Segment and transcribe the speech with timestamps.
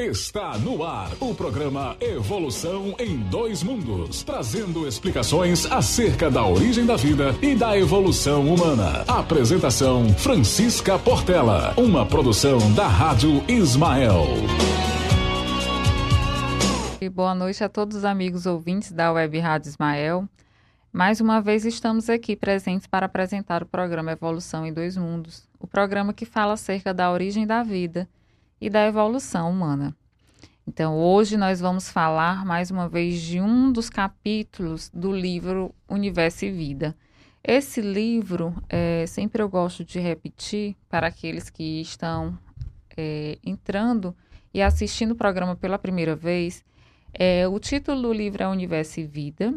[0.00, 6.96] Está no ar o programa Evolução em Dois Mundos, trazendo explicações acerca da origem da
[6.96, 9.04] vida e da evolução humana.
[9.06, 14.24] Apresentação Francisca Portela, uma produção da Rádio Ismael.
[16.98, 20.26] E boa noite a todos os amigos ouvintes da Web Rádio Ismael.
[20.90, 25.66] Mais uma vez estamos aqui presentes para apresentar o programa Evolução em Dois Mundos, o
[25.66, 28.08] programa que fala acerca da origem da vida
[28.60, 29.96] e da evolução humana.
[30.66, 36.44] Então, hoje nós vamos falar mais uma vez de um dos capítulos do livro Universo
[36.44, 36.96] e Vida.
[37.42, 42.38] Esse livro, é, sempre eu gosto de repetir para aqueles que estão
[42.96, 44.14] é, entrando
[44.52, 46.62] e assistindo o programa pela primeira vez.
[47.12, 49.54] É, o título do livro é Universo e Vida.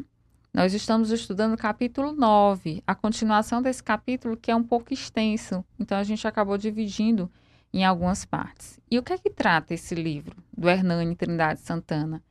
[0.54, 5.64] Nós estamos estudando o capítulo 9, a continuação desse capítulo que é um pouco extenso.
[5.80, 7.30] Então, a gente acabou dividindo
[7.74, 8.80] em algumas partes.
[8.90, 12.22] E o que é que trata esse livro do Hernani Trindade Santana?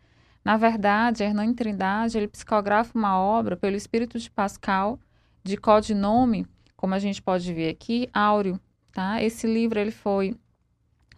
[0.44, 4.98] Na verdade, Hernani Trindade ele psicografa uma obra pelo espírito de Pascal,
[5.42, 8.58] de codinome, como a gente pode ver aqui, Áureo.
[8.92, 9.22] Tá?
[9.22, 10.36] Esse livro ele foi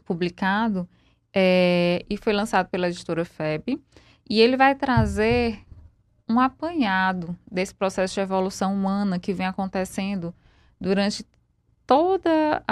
[0.04, 0.88] publicado
[1.34, 3.82] é, e foi lançado pela editora FEB,
[4.28, 5.60] e ele vai trazer
[6.28, 10.34] um apanhado desse processo de evolução humana que vem acontecendo
[10.80, 11.26] durante
[11.86, 12.62] todas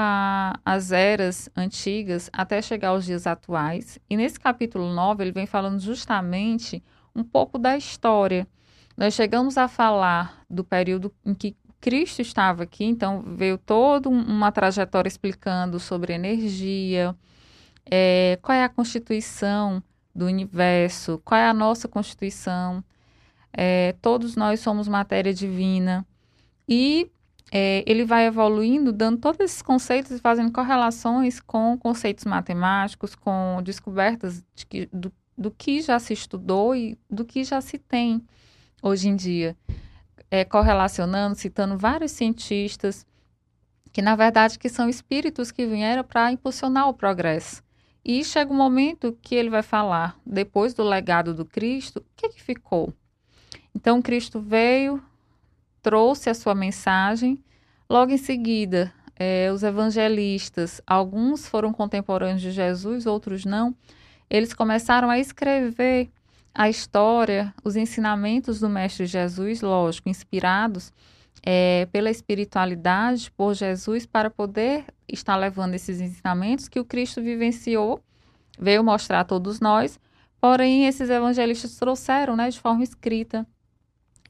[0.65, 3.99] as eras antigas até chegar aos dias atuais.
[4.09, 6.83] E nesse capítulo 9 ele vem falando justamente
[7.15, 8.47] um pouco da história.
[8.97, 14.53] Nós chegamos a falar do período em que Cristo estava aqui, então veio toda uma
[14.53, 17.15] trajetória explicando sobre energia,
[17.91, 19.83] é, qual é a constituição
[20.15, 22.85] do universo, qual é a nossa constituição.
[23.53, 26.07] É, todos nós somos matéria divina.
[26.69, 27.11] E
[27.55, 33.61] é, ele vai evoluindo, dando todos esses conceitos e fazendo correlações com conceitos matemáticos, com
[33.63, 38.25] descobertas de que, do, do que já se estudou e do que já se tem
[38.83, 39.55] hoje em dia.
[40.31, 43.05] É, correlacionando, citando vários cientistas
[43.93, 47.63] que, na verdade, que são espíritos que vieram para impulsionar o progresso.
[48.03, 52.31] E chega um momento que ele vai falar, depois do legado do Cristo, o que,
[52.31, 52.95] que ficou?
[53.75, 55.03] Então, Cristo veio,
[55.83, 57.43] trouxe a sua mensagem.
[57.91, 63.75] Logo em seguida, é, os evangelistas, alguns foram contemporâneos de Jesus, outros não,
[64.31, 66.11] eles começaram a escrever
[66.55, 70.93] a história, os ensinamentos do Mestre Jesus, lógico, inspirados
[71.45, 78.01] é, pela espiritualidade, por Jesus, para poder estar levando esses ensinamentos que o Cristo vivenciou,
[78.59, 79.99] veio mostrar a todos nós,
[80.41, 83.47] porém esses evangelistas trouxeram né, de forma escrita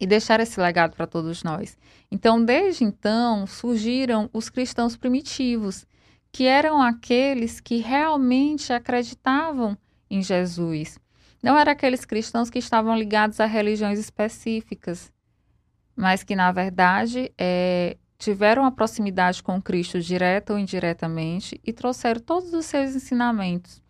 [0.03, 1.79] e deixar esse legado para todos nós.
[2.11, 5.87] Então, desde então, surgiram os cristãos primitivos,
[6.33, 9.79] que eram aqueles que realmente acreditavam
[10.11, 10.99] em Jesus.
[11.41, 15.13] Não eram aqueles cristãos que estavam ligados a religiões específicas,
[15.95, 22.21] mas que, na verdade, é, tiveram a proximidade com Cristo direta ou indiretamente e trouxeram
[22.21, 23.81] todos os seus ensinamentos,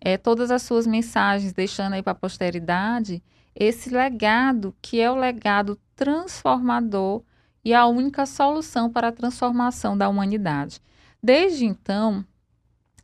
[0.00, 3.22] é, todas as suas mensagens, deixando aí para a posteridade
[3.60, 7.22] esse legado que é o legado transformador
[7.62, 10.80] e a única solução para a transformação da humanidade.
[11.22, 12.24] Desde então,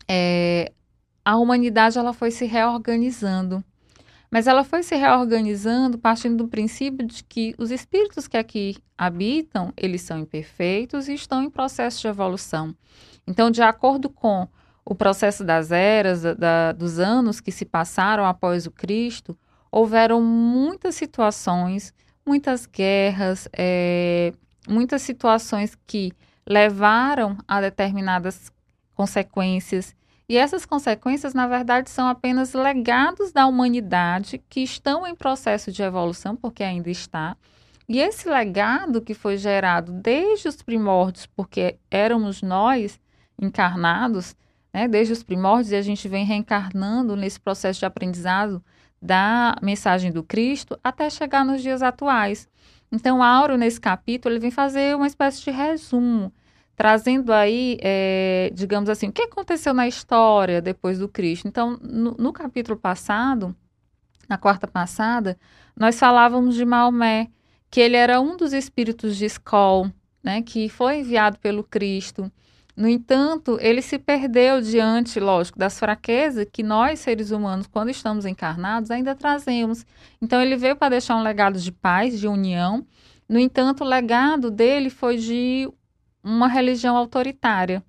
[0.09, 0.73] é,
[1.23, 3.63] a humanidade ela foi se reorganizando,
[4.31, 9.75] mas ela foi se reorganizando partindo do princípio de que os espíritos que aqui habitam,
[9.77, 12.75] eles são imperfeitos e estão em processo de evolução.
[13.27, 14.49] Então, de acordo com
[14.87, 19.37] o processo das eras, da, dos anos que se passaram após o Cristo,
[19.71, 21.93] houveram muitas situações,
[22.25, 24.33] muitas guerras, é,
[24.69, 26.13] muitas situações que
[26.47, 28.51] levaram a determinadas
[28.95, 29.95] consequências.
[30.29, 35.83] E essas consequências, na verdade, são apenas legados da humanidade que estão em processo de
[35.83, 37.37] evolução, porque ainda está.
[37.89, 42.99] E esse legado que foi gerado desde os primórdios, porque éramos nós
[43.41, 44.35] encarnados,
[44.75, 48.63] né, desde os primórdios, e a gente vem reencarnando nesse processo de aprendizado
[49.07, 52.49] da mensagem do Cristo até chegar nos dias atuais.
[52.91, 56.33] Então, Auro, nesse capítulo, ele vem fazer uma espécie de resumo,
[56.75, 61.49] trazendo aí, é, digamos assim, o que aconteceu na história depois do Cristo.
[61.49, 63.55] Então, no, no capítulo passado,
[64.29, 65.39] na quarta passada,
[65.77, 67.29] nós falávamos de Maomé,
[67.71, 69.91] que ele era um dos espíritos de Skol,
[70.23, 72.31] né, que foi enviado pelo Cristo
[72.77, 78.27] no entanto, ele se perdeu diante, lógico, das fraquezas que nós, seres humanos, quando estamos
[78.27, 79.87] encarnados, ainda trazemos.
[80.21, 82.87] Então, ele veio para deixar um legado de paz, de união.
[83.27, 85.73] No entanto, o legado dele foi de
[86.23, 87.83] uma religião autoritária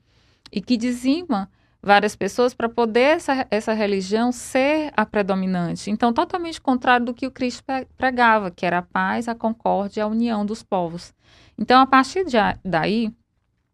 [0.54, 1.50] e que dizima
[1.84, 5.92] várias pessoas para poder essa, essa religião ser a predominante.
[5.92, 7.62] Então, totalmente contrário do que o Cristo
[7.98, 11.14] pregava, que era a paz, a concórdia a união dos povos.
[11.58, 13.12] Então, a partir de, daí,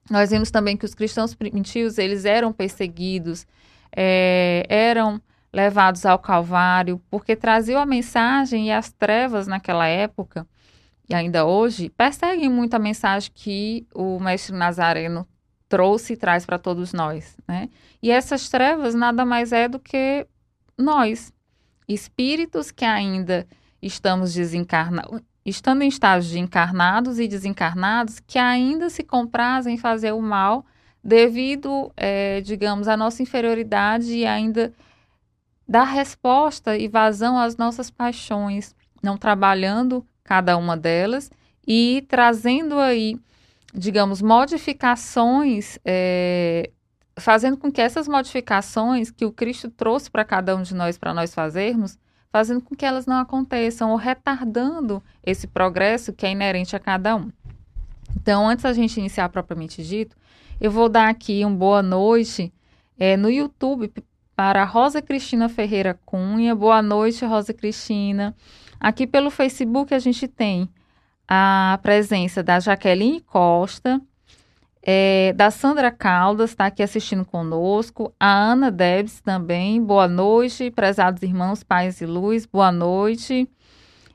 [0.09, 3.47] nós vimos também que os cristãos primitivos, eles eram perseguidos,
[3.95, 5.21] é, eram
[5.51, 10.47] levados ao Calvário, porque traziam a mensagem e as trevas naquela época,
[11.07, 15.27] e ainda hoje, perseguem muito a mensagem que o mestre Nazareno
[15.69, 17.69] trouxe e traz para todos nós, né?
[18.01, 20.25] E essas trevas nada mais é do que
[20.77, 21.31] nós,
[21.88, 23.47] espíritos que ainda
[23.81, 30.12] estamos desencarnados, estando em estágios de encarnados e desencarnados, que ainda se comprazem em fazer
[30.13, 30.66] o mal
[31.04, 34.74] devido, é, digamos, à nossa inferioridade e ainda
[35.68, 41.30] dar resposta e vazão às nossas paixões, não trabalhando cada uma delas
[41.68, 43.19] e trazendo aí,
[43.74, 46.69] digamos, modificações, é,
[47.18, 51.13] fazendo com que essas modificações que o Cristo trouxe para cada um de nós, para
[51.13, 51.98] nós fazermos,
[52.33, 57.15] fazendo com que elas não aconteçam ou retardando esse progresso que é inerente a cada
[57.15, 57.31] um.
[58.15, 60.18] Então, antes da gente iniciar propriamente dito,
[60.59, 62.51] eu vou dar aqui uma boa noite
[62.97, 63.94] é, no YouTube
[64.35, 66.56] para Rosa Cristina Ferreira Cunha.
[66.56, 68.35] Boa noite, Rosa Cristina.
[68.80, 70.68] Aqui pelo Facebook a gente tem
[71.27, 74.01] a presença da Jaqueline Costa,
[74.85, 81.24] é, da Sandra Caldas, está aqui assistindo conosco, a Ana Debs também, boa noite, prezados
[81.24, 83.50] irmãos, pais e luz, boa noite.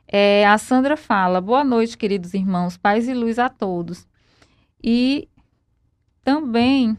[0.07, 4.07] É, a Sandra fala, boa noite, queridos irmãos, pais e luz a todos.
[4.85, 5.27] E
[6.23, 6.99] também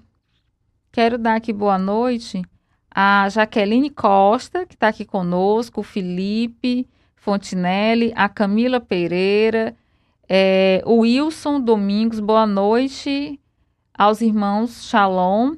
[0.92, 2.42] quero dar aqui boa noite
[2.90, 9.76] a Jaqueline Costa, que está aqui conosco, o Felipe Fontinelli, a Camila Pereira,
[10.28, 13.40] é, o Wilson Domingos, boa noite
[14.00, 15.58] aos irmãos Shalom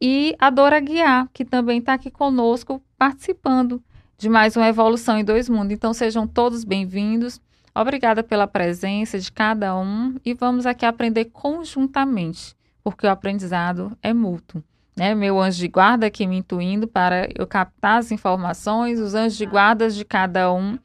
[0.00, 3.80] e a Dora Guiar, que também está aqui conosco participando
[4.18, 5.70] de mais uma Evolução em Dois Mundos.
[5.70, 7.40] Então sejam todos bem-vindos.
[7.72, 14.12] Obrigada pela presença de cada um e vamos aqui aprender conjuntamente, porque o aprendizado é
[14.12, 14.64] mútuo
[14.96, 19.36] né, meu anjo de guarda aqui me intuindo para eu captar as informações, os anjos
[19.38, 20.76] de guarda de cada um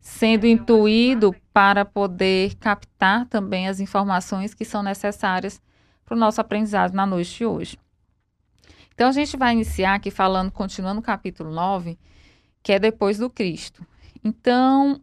[0.00, 5.60] sendo intuído para poder captar também as informações que são necessárias
[6.10, 7.78] para o nosso aprendizado na noite de hoje.
[8.92, 11.96] Então a gente vai iniciar aqui falando, continuando o capítulo 9,
[12.64, 13.86] que é depois do Cristo.
[14.24, 15.00] Então,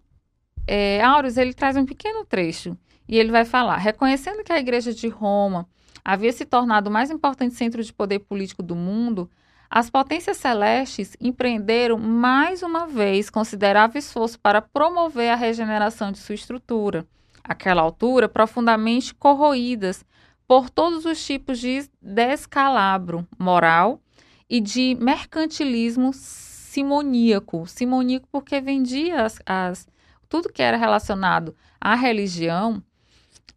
[0.68, 1.00] é,
[1.38, 2.78] ele traz um pequeno trecho
[3.08, 5.66] e ele vai falar, reconhecendo que a igreja de Roma
[6.04, 9.32] havia se tornado o mais importante centro de poder político do mundo,
[9.70, 16.36] as potências celestes empreenderam mais uma vez considerável esforço para promover a regeneração de sua
[16.36, 17.08] estrutura,
[17.42, 20.06] àquela altura profundamente corroídas
[20.48, 24.02] por todos os tipos de descalabro moral
[24.50, 27.66] e de mercantilismo simoníaco.
[27.68, 29.88] Simoníaco porque vendia as, as
[30.30, 32.82] tudo que era relacionado à religião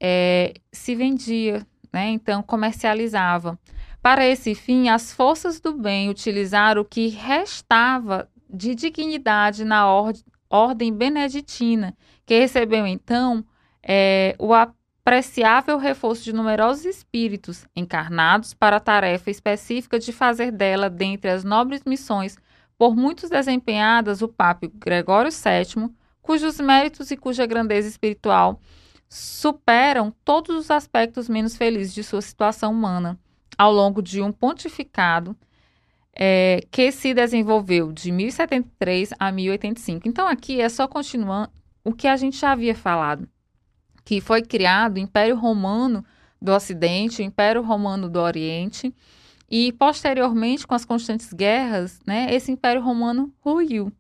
[0.01, 2.09] é, se vendia né?
[2.11, 3.59] Então comercializava.
[4.03, 10.13] Para esse fim, as forças do bem utilizaram o que restava de dignidade na or
[10.49, 11.97] ordem beneditina,
[12.27, 13.45] que recebeu então
[13.83, 14.53] é, o
[15.01, 21.43] apreciável reforço de numerosos espíritos encarnados para a tarefa específica de fazer dela, dentre as
[21.43, 22.37] nobres missões
[22.77, 25.91] por muitos desempenhadas, o Papa Gregório VII,
[26.23, 28.61] cujos méritos e cuja grandeza espiritual
[29.09, 33.19] superam todos os aspectos menos felizes de sua situação humana
[33.59, 35.37] ao longo de um pontificado
[36.15, 40.09] é, que se desenvolveu de 1073 a 1085.
[40.09, 41.51] Então, aqui é só continuando
[41.83, 43.29] o que a gente já havia falado,
[44.05, 46.05] que foi criado o Império Romano
[46.41, 48.95] do Ocidente, o Império Romano do Oriente,
[49.51, 53.93] e posteriormente, com as constantes guerras, né, esse Império Romano ruiu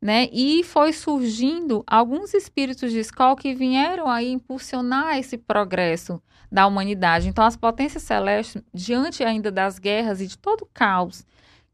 [0.00, 0.28] né?
[0.32, 7.28] E foi surgindo alguns espíritos de escola que vieram aí impulsionar esse progresso da humanidade.
[7.28, 11.26] Então, as potências celestes, diante ainda das guerras e de todo o caos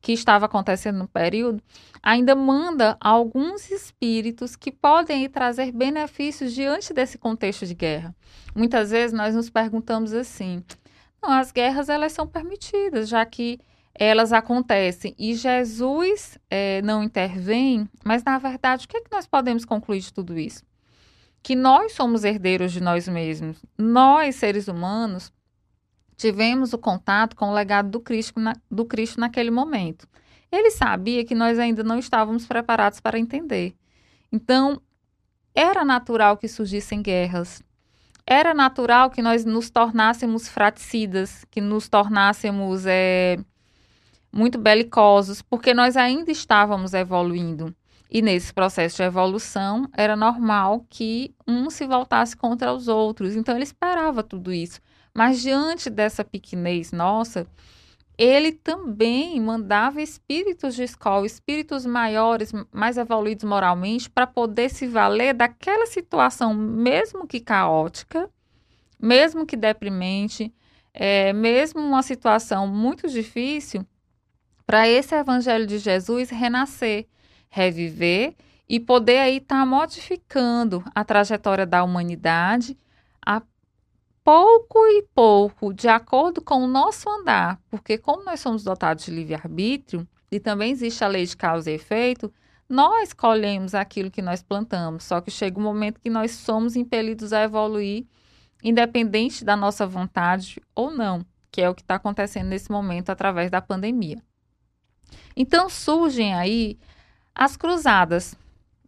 [0.04, 1.62] que estava acontecendo no período,
[2.02, 8.14] ainda manda alguns espíritos que podem trazer benefícios diante desse contexto de guerra.
[8.54, 10.62] Muitas vezes nós nos perguntamos assim:
[11.22, 13.58] não, as guerras elas são permitidas, já que
[13.94, 19.26] elas acontecem e Jesus é, não intervém, mas na verdade, o que, é que nós
[19.26, 20.62] podemos concluir de tudo isso?
[21.42, 23.56] Que nós somos herdeiros de nós mesmos.
[23.78, 25.32] Nós, seres humanos,
[26.16, 30.08] tivemos o contato com o legado do Cristo, na, do Cristo naquele momento.
[30.50, 33.74] Ele sabia que nós ainda não estávamos preparados para entender.
[34.30, 34.80] Então,
[35.54, 37.62] era natural que surgissem guerras.
[38.26, 42.86] Era natural que nós nos tornássemos fraticidas, que nos tornássemos.
[42.86, 43.36] É,
[44.34, 47.74] muito belicosos, porque nós ainda estávamos evoluindo.
[48.10, 53.36] E nesse processo de evolução, era normal que um se voltasse contra os outros.
[53.36, 54.80] Então, ele esperava tudo isso.
[55.16, 57.46] Mas, diante dessa pequenez nossa,
[58.18, 65.32] ele também mandava espíritos de escola, espíritos maiores, mais evoluídos moralmente, para poder se valer
[65.32, 68.28] daquela situação, mesmo que caótica,
[69.00, 70.52] mesmo que deprimente,
[70.92, 73.86] é, mesmo uma situação muito difícil,
[74.66, 77.06] para esse evangelho de Jesus renascer,
[77.50, 78.34] reviver
[78.68, 82.76] e poder aí estar tá modificando a trajetória da humanidade
[84.24, 89.10] pouco e pouco, de acordo com o nosso andar, porque como nós somos dotados de
[89.10, 92.32] livre-arbítrio e também existe a lei de causa e efeito,
[92.66, 97.34] nós colhemos aquilo que nós plantamos, só que chega um momento que nós somos impelidos
[97.34, 98.06] a evoluir,
[98.62, 103.50] independente da nossa vontade ou não, que é o que está acontecendo nesse momento através
[103.50, 104.22] da pandemia.
[105.36, 106.78] Então surgem aí
[107.34, 108.34] as cruzadas,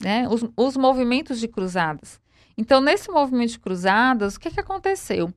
[0.00, 0.26] né?
[0.28, 2.18] os, os movimentos de cruzadas.
[2.56, 5.32] Então, nesse movimento de cruzadas, o que, que aconteceu?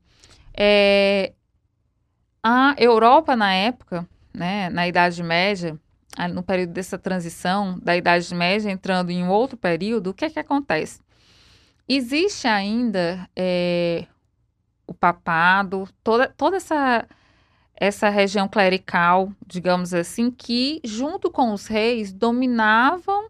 [0.53, 1.33] É,
[2.41, 5.77] a Europa, na época, né, na Idade Média,
[6.33, 11.01] no período dessa transição da Idade Média entrando em outro período, o que, que acontece?
[11.87, 14.05] Existe ainda é,
[14.87, 17.07] o papado, toda, toda essa,
[17.75, 23.29] essa região clerical, digamos assim, que, junto com os reis, dominavam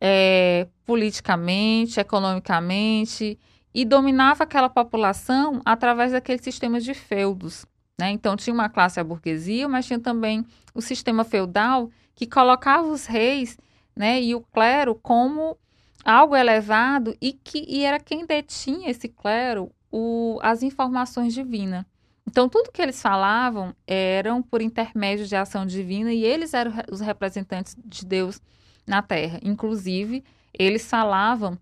[0.00, 3.38] é, politicamente, economicamente,
[3.74, 7.64] e dominava aquela população através daqueles sistemas de feudos.
[7.98, 8.10] Né?
[8.10, 10.44] Então, tinha uma classe a burguesia, mas tinha também
[10.74, 13.56] o sistema feudal que colocava os reis
[13.96, 15.56] né, e o clero como
[16.04, 21.86] algo elevado e que e era quem detinha esse clero o, as informações divinas.
[22.28, 27.00] Então, tudo que eles falavam eram por intermédio de ação divina e eles eram os
[27.00, 28.42] representantes de Deus
[28.86, 29.40] na terra.
[29.42, 30.22] Inclusive,
[30.58, 31.58] eles falavam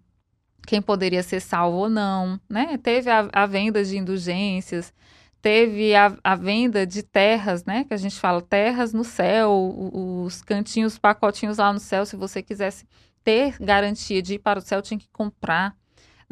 [0.66, 2.78] quem poderia ser salvo ou não, né?
[2.78, 4.92] Teve a, a venda de indulgências,
[5.40, 7.84] teve a, a, venda de terras, né?
[7.84, 9.50] Que a gente fala terras no céu,
[9.92, 12.86] os cantinhos, pacotinhos lá no céu, se você quisesse
[13.24, 15.74] ter garantia de ir para o céu, tinha que comprar,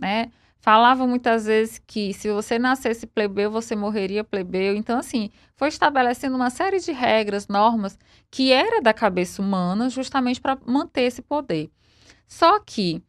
[0.01, 0.31] né?
[0.61, 4.75] Falava muitas vezes que se você nascesse plebeu, você morreria plebeu.
[4.75, 7.99] Então, assim, foi estabelecendo uma série de regras, normas,
[8.31, 11.71] que era da cabeça humana, justamente para manter esse poder.
[12.29, 13.03] Só que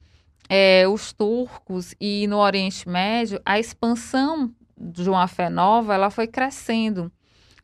[0.49, 6.25] é, os turcos e no Oriente Médio, a expansão de uma fé nova, ela foi
[6.25, 7.11] crescendo.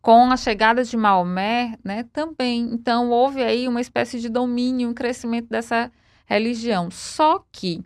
[0.02, 2.70] Com a chegada de Maomé, né, também.
[2.72, 5.92] Então, houve aí uma espécie de domínio, um crescimento dessa
[6.28, 6.92] religião.
[6.92, 7.84] Só que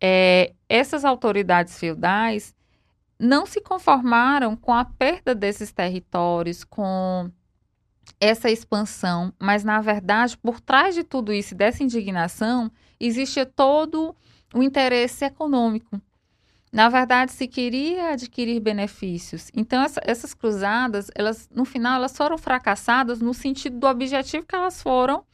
[0.00, 2.52] é, essas autoridades feudais
[3.20, 7.30] não se conformaram com a perda desses territórios, com
[8.20, 12.70] essa expansão, mas na verdade, por trás de tudo isso, dessa indignação,
[13.06, 14.14] existia todo
[14.54, 16.00] o interesse econômico.
[16.72, 19.50] Na verdade, se queria adquirir benefícios.
[19.54, 24.56] Então, essa, essas cruzadas, elas, no final, elas foram fracassadas no sentido do objetivo que
[24.56, 25.24] elas foram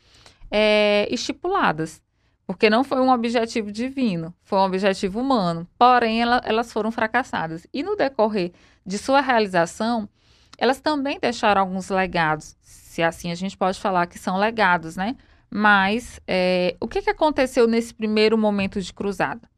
[0.51, 2.03] é, estipuladas
[2.51, 5.69] porque não foi um objetivo divino, foi um objetivo humano.
[5.79, 7.65] Porém, ela, elas foram fracassadas.
[7.73, 8.51] E no decorrer
[8.85, 10.09] de sua realização,
[10.59, 15.15] elas também deixaram alguns legados, se assim a gente pode falar que são legados, né?
[15.51, 19.49] Mas é, o que, que aconteceu nesse primeiro momento de cruzada?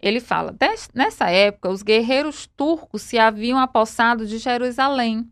[0.00, 0.54] Ele fala:
[0.94, 5.28] nessa época, os guerreiros turcos se haviam apossado de Jerusalém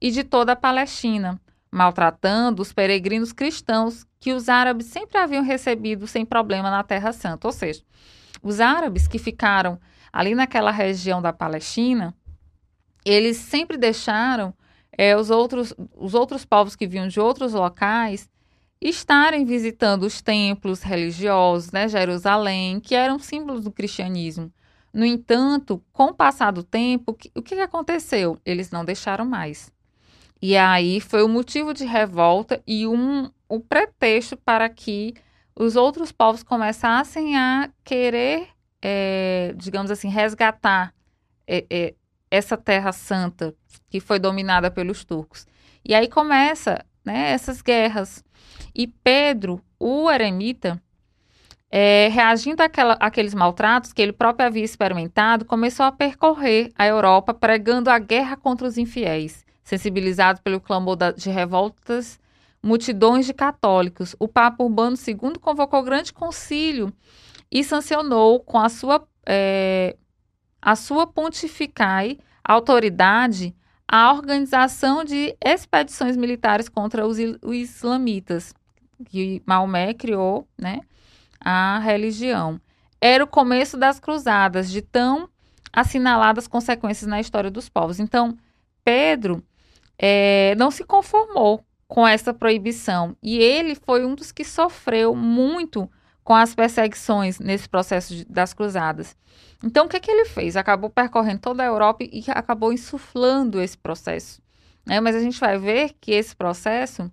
[0.00, 6.06] e de toda a Palestina, maltratando os peregrinos cristãos que os árabes sempre haviam recebido
[6.06, 7.46] sem problema na Terra Santa.
[7.48, 7.82] Ou seja,
[8.42, 9.80] os árabes que ficaram
[10.12, 12.14] ali naquela região da Palestina,
[13.04, 14.54] eles sempre deixaram
[14.96, 18.28] é, os, outros, os outros povos que vinham de outros locais
[18.80, 24.52] estarem visitando os templos religiosos, né, Jerusalém, que eram símbolos do cristianismo.
[24.92, 28.38] No entanto, com o passar do tempo, o que aconteceu?
[28.44, 29.72] Eles não deixaram mais.
[30.40, 35.14] E aí foi o motivo de revolta e um, o pretexto para que
[35.54, 38.48] os outros povos começassem a querer,
[38.80, 40.94] é, digamos assim, resgatar
[41.46, 41.94] é, é,
[42.30, 43.54] essa terra santa
[43.90, 45.46] que foi dominada pelos turcos.
[45.84, 48.22] E aí começa né, essas guerras.
[48.78, 50.80] E Pedro, o eremita,
[51.68, 57.34] é, reagindo àquela, àqueles maltratos que ele próprio havia experimentado, começou a percorrer a Europa
[57.34, 59.44] pregando a guerra contra os infiéis.
[59.64, 62.20] Sensibilizado pelo clamor da, de revoltas,
[62.62, 66.92] multidões de católicos, o Papa Urbano II convocou grande concílio
[67.50, 69.96] e sancionou com a sua, é,
[70.62, 73.54] a sua pontificai autoridade
[73.90, 78.54] a organização de expedições militares contra os, os islamitas,
[79.06, 80.80] que Maomé criou, né,
[81.40, 82.60] a religião.
[83.00, 85.28] Era o começo das cruzadas, de tão
[85.72, 88.00] assinaladas consequências na história dos povos.
[88.00, 88.36] Então,
[88.84, 89.42] Pedro
[89.98, 95.90] é, não se conformou com essa proibição e ele foi um dos que sofreu muito
[96.22, 99.16] com as perseguições nesse processo de, das cruzadas.
[99.64, 100.56] Então, o que, que ele fez?
[100.56, 104.40] Acabou percorrendo toda a Europa e acabou insuflando esse processo.
[104.84, 105.00] Né?
[105.00, 107.10] Mas a gente vai ver que esse processo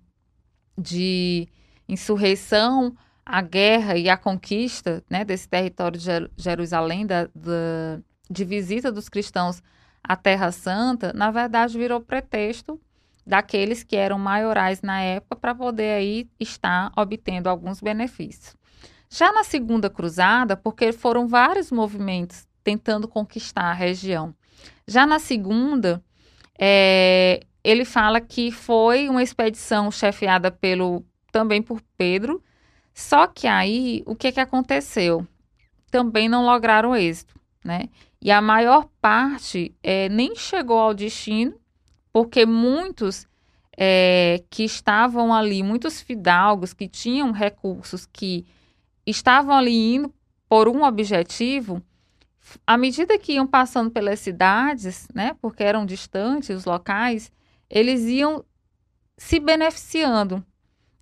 [0.78, 1.48] de
[1.88, 8.00] insurreição, a guerra e a conquista né, desse território de Jerusalém, da, da,
[8.30, 9.62] de visita dos cristãos
[10.02, 12.80] à Terra Santa, na verdade virou pretexto
[13.26, 18.54] daqueles que eram maiorais na época para poder aí estar obtendo alguns benefícios.
[19.10, 24.34] Já na segunda cruzada, porque foram vários movimentos tentando conquistar a região.
[24.86, 26.02] Já na segunda,
[26.58, 31.04] é, ele fala que foi uma expedição chefiada pelo
[31.36, 32.42] também por Pedro,
[32.94, 35.26] só que aí o que, que aconteceu?
[35.90, 37.90] Também não lograram êxito, né?
[38.22, 41.54] E a maior parte é, nem chegou ao destino,
[42.10, 43.26] porque muitos
[43.76, 48.46] é, que estavam ali, muitos fidalgos que tinham recursos que
[49.04, 50.14] estavam ali indo
[50.48, 51.82] por um objetivo,
[52.66, 57.30] à medida que iam passando pelas cidades, né, porque eram distantes os locais,
[57.68, 58.42] eles iam
[59.18, 60.42] se beneficiando,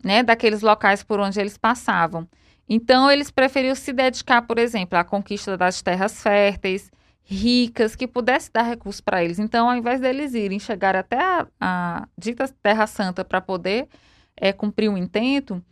[0.05, 2.29] né, daqueles locais por onde eles passavam.
[2.69, 6.91] Então, eles preferiam se dedicar, por exemplo, à conquista das terras férteis,
[7.23, 9.39] ricas, que pudesse dar recursos para eles.
[9.39, 13.89] Então, ao invés deles irem chegar até a, a dita Terra Santa para poder
[14.37, 15.63] é, cumprir o um intento,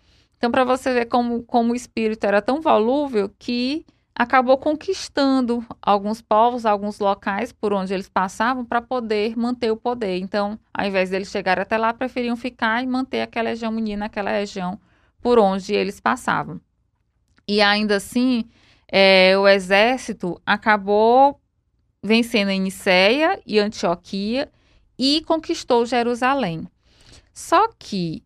[0.43, 6.21] então, para você ver como, como o espírito era tão volúvel que acabou conquistando alguns
[6.21, 10.19] povos, alguns locais por onde eles passavam para poder manter o poder.
[10.19, 14.79] Então, ao invés deles chegar até lá, preferiam ficar e manter aquela hegemonia naquela região
[15.21, 16.61] por onde eles passavam.
[17.49, 18.45] E ainda assim,
[18.89, 21.41] é, o exército acabou
[22.03, 24.51] vencendo em Niceia e Antioquia
[24.99, 26.69] e conquistou Jerusalém.
[27.33, 28.23] Só que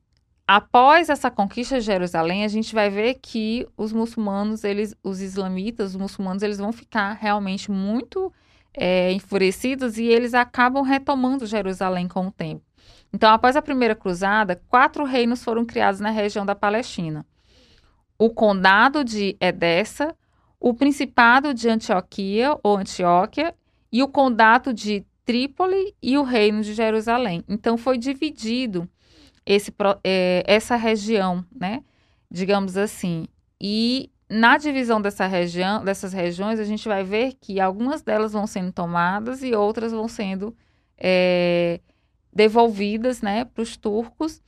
[0.47, 5.91] após essa conquista de Jerusalém, a gente vai ver que os muçulmanos, eles, os islamitas,
[5.91, 8.33] os muçulmanos, eles vão ficar realmente muito
[8.73, 12.63] é, enfurecidos e eles acabam retomando Jerusalém com o tempo.
[13.13, 17.27] Então, após a primeira cruzada, quatro reinos foram criados na região da Palestina:
[18.19, 20.15] o condado de Edessa,
[20.61, 23.55] o principado de Antioquia ou Antioquia
[23.91, 27.43] e o condado de Trípoli e o reino de Jerusalém.
[27.49, 28.89] Então, foi dividido
[29.47, 31.83] esse, é, essa região, né?
[32.31, 33.27] Digamos assim.
[33.61, 38.47] E na divisão dessa região, dessas regiões, a gente vai ver que algumas delas vão
[38.47, 40.55] sendo tomadas e outras vão sendo
[40.99, 41.81] é,
[42.33, 44.43] devolvidas né, para os turcos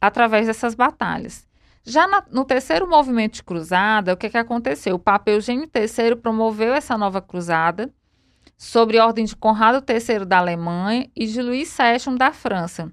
[0.00, 1.46] através dessas batalhas.
[1.82, 4.96] Já na, no terceiro movimento de cruzada, o que, que aconteceu?
[4.96, 7.92] O Papa Eugênio III promoveu essa nova cruzada
[8.56, 12.92] sobre ordem de Conrado III da Alemanha e de Luís VII da França.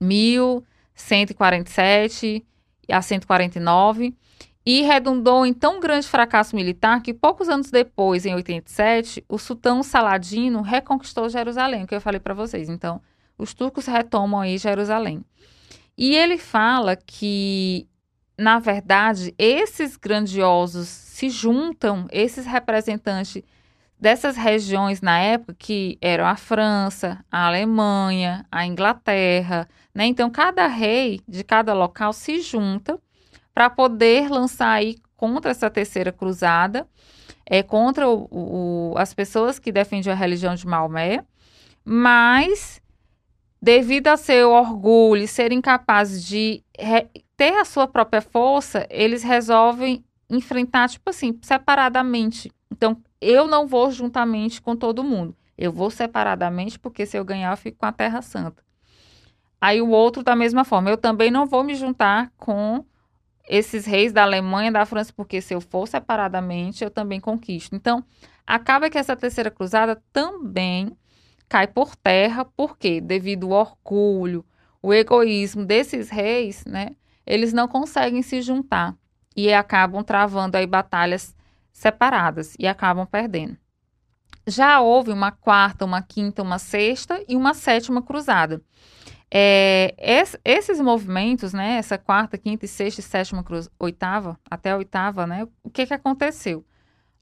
[0.00, 2.44] 1147
[2.90, 4.14] a 149
[4.66, 9.82] e redundou em tão grande fracasso militar que poucos anos depois, em 87, o sultão
[9.82, 12.70] Saladino reconquistou Jerusalém, que eu falei para vocês.
[12.70, 13.00] Então,
[13.36, 15.22] os turcos retomam aí Jerusalém.
[15.96, 17.86] E ele fala que,
[18.38, 23.42] na verdade, esses grandiosos se juntam, esses representantes
[23.98, 30.06] dessas regiões na época que eram a França, a Alemanha, a Inglaterra, né?
[30.06, 32.98] Então cada rei de cada local se junta
[33.54, 36.86] para poder lançar aí contra essa terceira cruzada,
[37.46, 41.24] é contra o, o, as pessoas que defendem a religião de Maomé,
[41.84, 42.82] mas
[43.62, 46.62] devido a seu orgulho e serem capazes de
[47.36, 52.52] ter a sua própria força, eles resolvem enfrentar tipo assim separadamente.
[52.70, 52.96] Então
[53.30, 55.36] eu não vou juntamente com todo mundo.
[55.56, 58.62] Eu vou separadamente, porque se eu ganhar, eu fico com a Terra Santa.
[59.60, 62.84] Aí o outro, da mesma forma, eu também não vou me juntar com
[63.48, 67.74] esses reis da Alemanha, da França, porque se eu for separadamente, eu também conquisto.
[67.74, 68.04] Então,
[68.46, 70.96] acaba que essa terceira cruzada também
[71.48, 74.44] cai por terra, porque devido ao orgulho,
[74.82, 78.94] o egoísmo desses reis, né, eles não conseguem se juntar
[79.36, 81.34] e acabam travando aí batalhas
[81.74, 83.58] separadas e acabam perdendo.
[84.46, 88.62] Já houve uma quarta, uma quinta, uma sexta e uma sétima cruzada.
[89.30, 89.94] É,
[90.44, 95.46] esses movimentos, né, essa quarta, quinta sexta e sétima cruz, oitava, até a oitava, né,
[95.62, 96.64] o que, que aconteceu?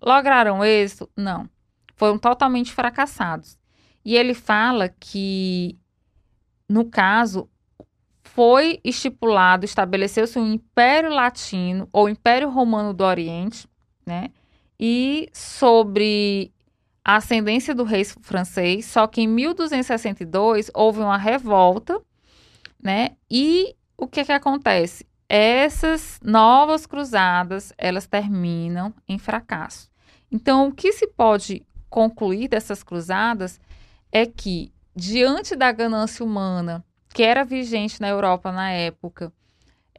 [0.00, 1.08] Lograram êxito?
[1.16, 1.48] Não.
[1.96, 3.56] Foram totalmente fracassados.
[4.04, 5.78] E ele fala que,
[6.68, 7.48] no caso,
[8.22, 13.68] foi estipulado, estabeleceu-se um Império Latino ou Império Romano do Oriente,
[14.04, 14.30] né?
[14.78, 16.52] E sobre
[17.04, 22.00] a ascendência do rei francês, só que em 1262 houve uma revolta,
[22.80, 23.16] né?
[23.30, 25.06] E o que que acontece?
[25.28, 29.90] Essas novas cruzadas, elas terminam em fracasso.
[30.30, 33.60] Então, o que se pode concluir dessas cruzadas
[34.10, 39.32] é que, diante da ganância humana que era vigente na Europa na época,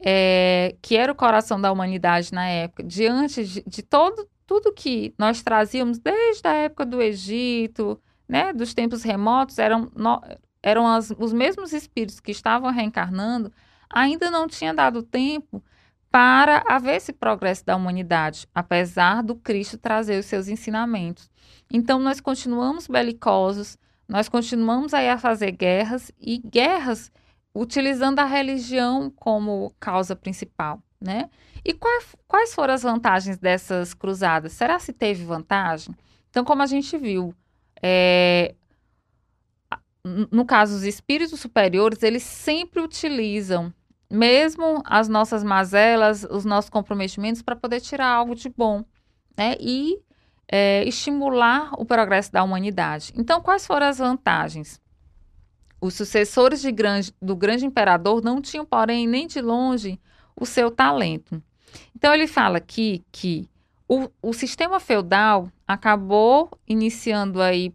[0.04, 5.14] é, que era o coração da humanidade na época, diante de, de todo, tudo que
[5.18, 10.20] nós trazíamos desde a época do Egito, né, dos tempos remotos, eram, no,
[10.62, 13.52] eram as, os mesmos espíritos que estavam reencarnando,
[13.88, 15.62] ainda não tinha dado tempo
[16.10, 21.28] para haver esse progresso da humanidade, apesar do Cristo trazer os seus ensinamentos.
[21.72, 23.76] Então, nós continuamos belicosos,
[24.08, 27.10] nós continuamos aí a fazer guerras e guerras
[27.54, 31.30] utilizando a religião como causa principal, né?
[31.64, 34.52] E quais, quais foram as vantagens dessas cruzadas?
[34.52, 35.94] Será se teve vantagem?
[36.28, 37.34] Então, como a gente viu,
[37.82, 38.54] é,
[40.30, 43.72] no caso, os espíritos superiores, eles sempre utilizam
[44.10, 48.84] mesmo as nossas mazelas, os nossos comprometimentos, para poder tirar algo de bom,
[49.36, 49.56] né?
[49.58, 49.98] E
[50.46, 53.12] é, estimular o progresso da humanidade.
[53.16, 54.80] Então, quais foram as vantagens?
[55.80, 60.00] Os sucessores grande, do grande imperador não tinham, porém, nem de longe,
[60.36, 61.42] o seu talento.
[61.94, 63.48] Então, ele fala aqui que
[63.88, 67.74] o, o sistema feudal acabou iniciando aí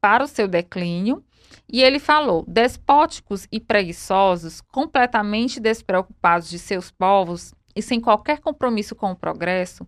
[0.00, 1.24] para o seu declínio,
[1.70, 8.94] e ele falou: despóticos e preguiçosos, completamente despreocupados de seus povos e sem qualquer compromisso
[8.94, 9.86] com o progresso,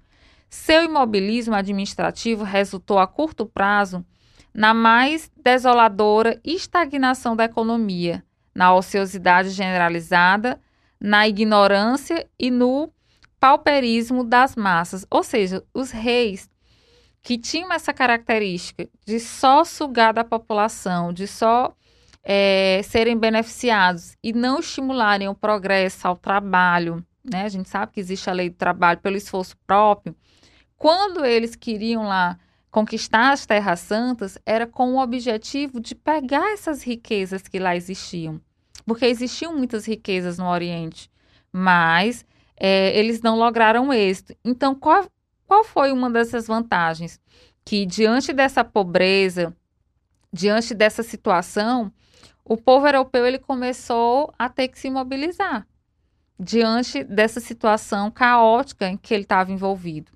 [0.49, 4.05] seu imobilismo administrativo resultou a curto prazo
[4.55, 10.59] na mais desoladora estagnação da economia, na ociosidade generalizada,
[10.99, 12.91] na ignorância e no
[13.41, 15.07] pauperismo das massas.
[15.11, 16.49] Ou seja, os reis
[17.23, 21.75] que tinham essa característica de só sugar da população, de só
[22.23, 27.43] é, serem beneficiados e não estimularem o progresso ao trabalho, né?
[27.45, 30.15] A gente sabe que existe a lei do trabalho pelo esforço próprio.
[30.77, 32.39] Quando eles queriam lá
[32.71, 38.41] conquistar as terras santas, era com o objetivo de pegar essas riquezas que lá existiam,
[38.85, 41.11] porque existiam muitas riquezas no Oriente,
[41.53, 42.25] mas
[42.57, 44.37] é, eles não lograram êxito.
[44.45, 45.07] Então, qual,
[45.47, 47.21] qual foi uma dessas vantagens?
[47.65, 49.55] Que diante dessa pobreza,
[50.33, 51.93] diante dessa situação,
[52.45, 55.67] o povo europeu ele começou a ter que se mobilizar
[56.39, 60.13] diante dessa situação caótica em que ele estava envolvido.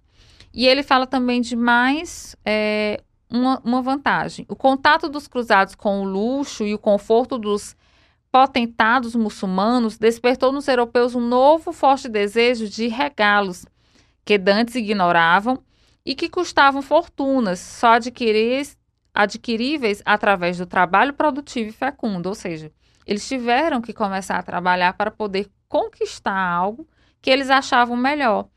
[0.53, 4.44] E ele fala também de mais é, uma, uma vantagem.
[4.48, 7.76] O contato dos cruzados com o luxo e o conforto dos
[8.31, 13.66] potentados muçulmanos despertou nos europeus um novo forte desejo de regá-los
[14.25, 15.59] que dantes ignoravam
[16.05, 17.95] e que custavam fortunas, só
[19.14, 22.73] adquiríveis através do trabalho produtivo e fecundo, ou seja,
[23.07, 26.87] eles tiveram que começar a trabalhar para poder conquistar algo
[27.21, 28.49] que eles achavam melhor.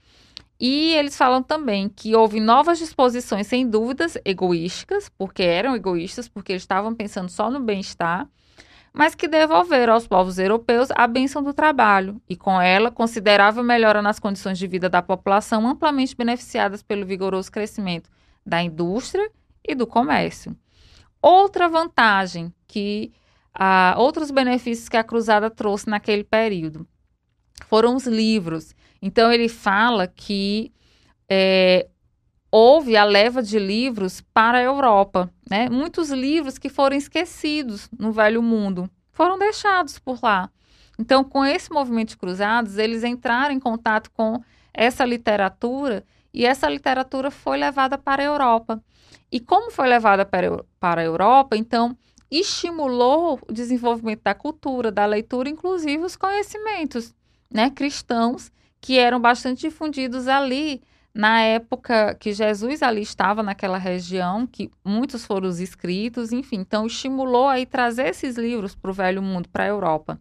[0.59, 6.53] E eles falam também que houve novas disposições, sem dúvidas, egoísticas, porque eram egoístas, porque
[6.53, 8.29] eles estavam pensando só no bem-estar,
[8.93, 14.01] mas que devolveram aos povos europeus a bênção do trabalho e, com ela, considerável melhora
[14.01, 18.09] nas condições de vida da população, amplamente beneficiadas pelo vigoroso crescimento
[18.45, 19.31] da indústria
[19.67, 20.55] e do comércio.
[21.19, 23.11] Outra vantagem que
[23.53, 26.87] ah, outros benefícios que a cruzada trouxe naquele período
[27.67, 28.75] foram os livros.
[29.01, 30.71] Então ele fala que
[31.29, 31.87] é,
[32.55, 35.27] houve a leva de livros para a Europa.
[35.49, 35.67] Né?
[35.71, 40.51] Muitos livros que foram esquecidos no Velho Mundo foram deixados por lá.
[40.99, 44.39] Então, com esse movimento de cruzados, eles entraram em contato com
[44.71, 48.83] essa literatura e essa literatura foi levada para a Europa.
[49.31, 51.97] E como foi levada para, para a Europa, então
[52.29, 57.15] estimulou o desenvolvimento da cultura, da leitura, inclusive os conhecimentos
[57.51, 64.47] né, cristãos que eram bastante difundidos ali na época que Jesus ali estava naquela região,
[64.47, 69.21] que muitos foram os escritos, enfim, então estimulou aí trazer esses livros para o Velho
[69.21, 70.19] Mundo, para a Europa.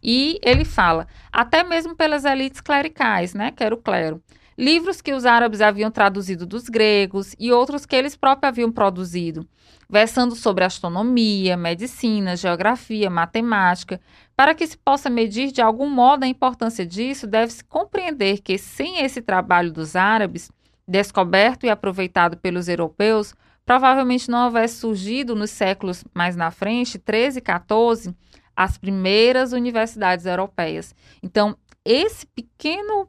[0.00, 4.22] E ele fala, até mesmo pelas elites clericais, né, que era o clero.
[4.56, 9.46] Livros que os árabes haviam traduzido dos gregos e outros que eles próprios haviam produzido
[9.88, 14.00] versando sobre astronomia, medicina, geografia, matemática.
[14.38, 19.04] Para que se possa medir de algum modo a importância disso, deve-se compreender que, sem
[19.04, 20.48] esse trabalho dos árabes,
[20.86, 23.34] descoberto e aproveitado pelos europeus,
[23.66, 28.14] provavelmente não houvesse surgido nos séculos mais na frente, 13 e 14,
[28.54, 30.94] as primeiras universidades europeias.
[31.20, 33.08] Então, esse pequeno,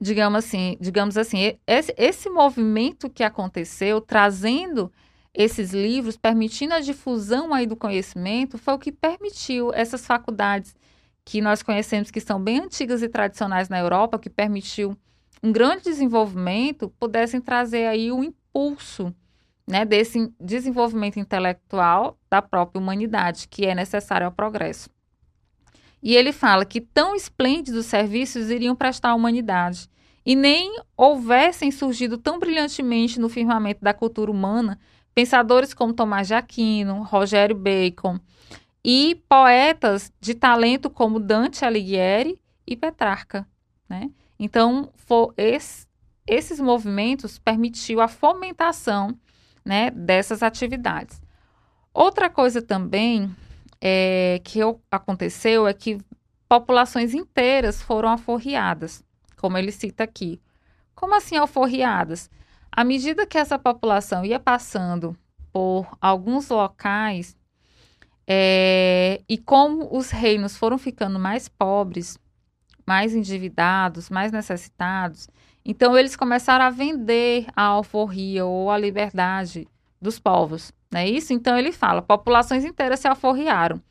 [0.00, 4.90] digamos assim, digamos assim, esse, esse movimento que aconteceu, trazendo
[5.34, 10.74] esses livros, permitindo a difusão aí do conhecimento, foi o que permitiu essas faculdades
[11.24, 14.96] que nós conhecemos que são bem antigas e tradicionais na Europa, que permitiu
[15.42, 19.14] um grande desenvolvimento, pudessem trazer aí o impulso
[19.66, 24.90] né, desse desenvolvimento intelectual da própria humanidade, que é necessário ao progresso.
[26.02, 29.88] E ele fala que tão esplêndidos serviços iriam prestar à humanidade,
[30.24, 34.78] e nem houvessem surgido tão brilhantemente no firmamento da cultura humana
[35.14, 38.18] pensadores como Tomás de Aquino, Rogério Bacon
[38.84, 43.46] e poetas de talento como Dante Alighieri e Petrarca.
[43.88, 44.10] Né?
[44.38, 44.90] Então,
[45.36, 45.86] esse,
[46.26, 49.16] esses movimentos permitiu a fomentação
[49.64, 51.20] né, dessas atividades.
[51.94, 53.30] Outra coisa também
[53.80, 55.98] é, que aconteceu é que
[56.48, 59.04] populações inteiras foram aforreadas,
[59.36, 60.40] como ele cita aqui.
[60.94, 62.30] Como assim alforriadas?
[62.74, 65.14] À medida que essa população ia passando
[65.52, 67.36] por alguns locais,
[68.26, 72.18] é, e como os reinos foram ficando mais pobres,
[72.86, 75.28] mais endividados, mais necessitados,
[75.62, 79.68] então eles começaram a vender a alforria ou a liberdade
[80.00, 81.34] dos povos, não é isso?
[81.34, 83.82] Então ele fala, populações inteiras se alforriaram,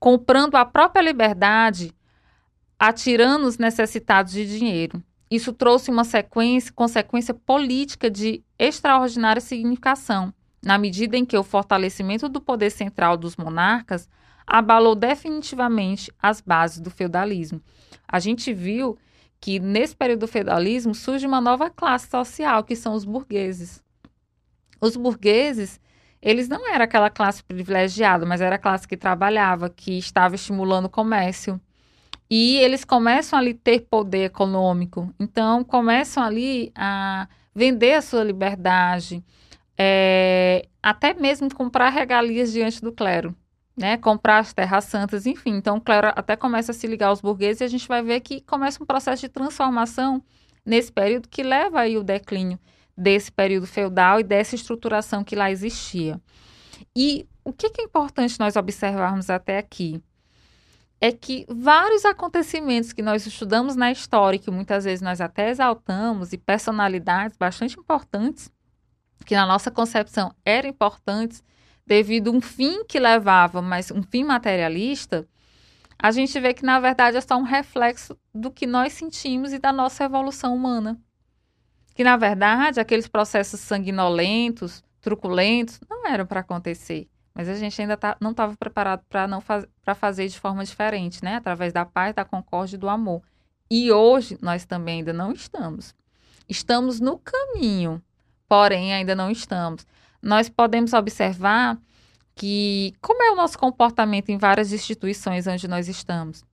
[0.00, 1.94] comprando a própria liberdade
[2.76, 5.00] a tiranos necessitados de dinheiro.
[5.34, 10.32] Isso trouxe uma sequência, consequência política de extraordinária significação,
[10.64, 14.08] na medida em que o fortalecimento do poder central dos monarcas
[14.46, 17.60] abalou definitivamente as bases do feudalismo.
[18.06, 18.96] A gente viu
[19.40, 23.82] que nesse período do feudalismo surge uma nova classe social, que são os burgueses.
[24.80, 25.80] Os burgueses,
[26.22, 30.84] eles não eram aquela classe privilegiada, mas era a classe que trabalhava, que estava estimulando
[30.84, 31.60] o comércio,
[32.30, 35.12] e eles começam ali ter poder econômico.
[35.20, 39.22] Então, começam ali a vender a sua liberdade,
[39.76, 43.34] é, até mesmo comprar regalias diante do clero,
[43.76, 43.96] né?
[43.96, 45.56] Comprar as terras santas, enfim.
[45.56, 48.20] Então, o clero até começa a se ligar aos burgueses e a gente vai ver
[48.20, 50.22] que começa um processo de transformação
[50.64, 52.58] nesse período que leva aí o declínio
[52.96, 56.20] desse período feudal e dessa estruturação que lá existia.
[56.96, 60.02] E o que é importante nós observarmos até aqui?
[61.04, 66.32] É que vários acontecimentos que nós estudamos na história, que muitas vezes nós até exaltamos,
[66.32, 68.50] e personalidades bastante importantes,
[69.26, 71.44] que na nossa concepção eram importantes,
[71.86, 75.28] devido a um fim que levava, mas um fim materialista,
[75.98, 79.58] a gente vê que na verdade é só um reflexo do que nós sentimos e
[79.58, 80.98] da nossa evolução humana.
[81.94, 87.10] Que na verdade aqueles processos sanguinolentos, truculentos, não eram para acontecer.
[87.34, 89.66] Mas a gente ainda tá, não estava preparado para não faz,
[89.96, 91.36] fazer de forma diferente, né?
[91.36, 93.22] Através da paz, da concórdia e do amor.
[93.70, 95.94] E hoje nós também ainda não estamos.
[96.48, 98.00] Estamos no caminho,
[98.48, 99.84] porém ainda não estamos.
[100.22, 101.78] Nós podemos observar
[102.36, 106.44] que como é o nosso comportamento em várias instituições onde nós estamos.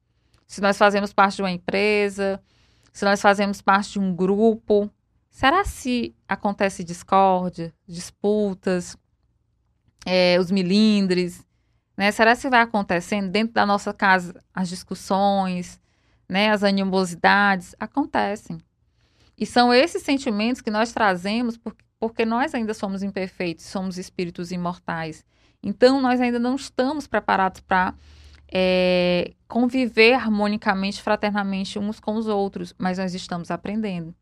[0.48, 2.42] Se nós fazemos parte de uma empresa,
[2.92, 4.90] se nós fazemos parte de um grupo,
[5.30, 8.98] será se acontece discórdia, disputas,
[10.06, 11.46] é, os milindres,
[11.98, 12.12] né?
[12.12, 15.80] Será que vai acontecendo dentro da nossa casa as discussões,
[16.28, 16.50] né?
[16.50, 18.58] As animosidades acontecem.
[19.38, 21.58] E são esses sentimentos que nós trazemos
[22.00, 25.24] porque, nós ainda somos imperfeitos, somos espíritos imortais.
[25.62, 27.94] Então nós ainda não estamos preparados para
[28.52, 34.16] é, conviver harmonicamente, fraternamente uns com os outros, mas nós estamos aprendendo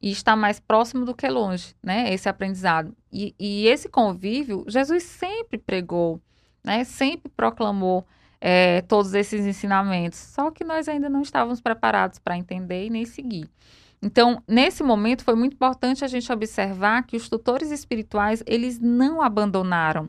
[0.00, 2.12] e está mais próximo do que longe, né?
[2.12, 2.94] Esse aprendizado.
[3.12, 6.20] E, e esse convívio, Jesus sempre pregou,
[6.64, 6.84] né?
[6.84, 8.06] Sempre proclamou
[8.40, 10.18] é, todos esses ensinamentos.
[10.18, 13.48] Só que nós ainda não estávamos preparados para entender e nem seguir.
[14.02, 19.20] Então, nesse momento, foi muito importante a gente observar que os tutores espirituais, eles não
[19.20, 20.08] abandonaram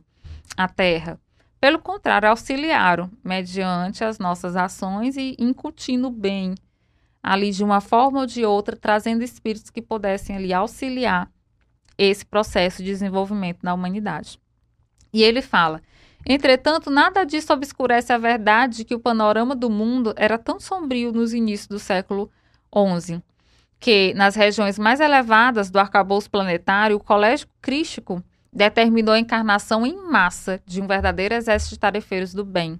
[0.55, 1.19] a Terra.
[1.59, 6.55] Pelo contrário, auxiliaram mediante as nossas ações e incutindo bem,
[7.21, 11.29] ali de uma forma ou de outra, trazendo espíritos que pudessem ali auxiliar
[11.97, 14.39] esse processo de desenvolvimento na humanidade.
[15.13, 15.81] E ele fala:
[16.25, 21.11] entretanto, nada disso obscurece a verdade de que o panorama do mundo era tão sombrio
[21.11, 22.31] nos inícios do século
[22.99, 23.21] XI,
[23.79, 29.95] que nas regiões mais elevadas do arcabouço planetário, o colégio crístico determinou a encarnação em
[29.95, 32.79] massa de um verdadeiro exército de tarefeiros do bem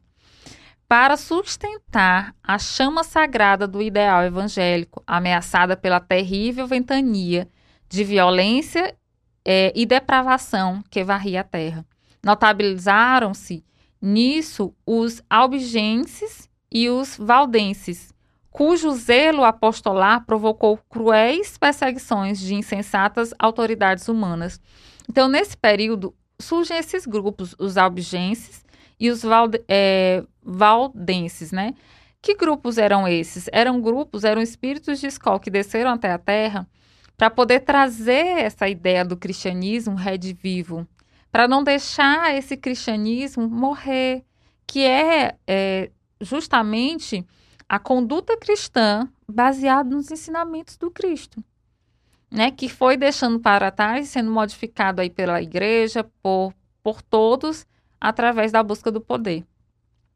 [0.91, 7.47] para sustentar a chama sagrada do ideal evangélico, ameaçada pela terrível ventania
[7.87, 8.93] de violência
[9.45, 11.85] é, e depravação que varria a terra.
[12.21, 13.63] Notabilizaram-se
[14.01, 18.13] nisso os albigenses e os valdenses,
[18.49, 24.59] cujo zelo apostolar provocou cruéis perseguições de insensatas autoridades humanas.
[25.09, 28.65] Então, nesse período, surgem esses grupos, os albigenses
[29.01, 31.73] e os valde, é, valdenses, né?
[32.21, 33.49] Que grupos eram esses?
[33.51, 36.69] Eram grupos, eram espíritos de escola que desceram até a Terra
[37.17, 40.87] para poder trazer essa ideia do cristianismo redivivo,
[41.31, 44.23] para não deixar esse cristianismo morrer,
[44.67, 47.25] que é, é justamente
[47.67, 51.43] a conduta cristã baseada nos ensinamentos do Cristo,
[52.29, 52.51] né?
[52.51, 57.65] Que foi deixando para trás, sendo modificado aí pela igreja, por, por todos,
[58.01, 59.45] através da busca do poder.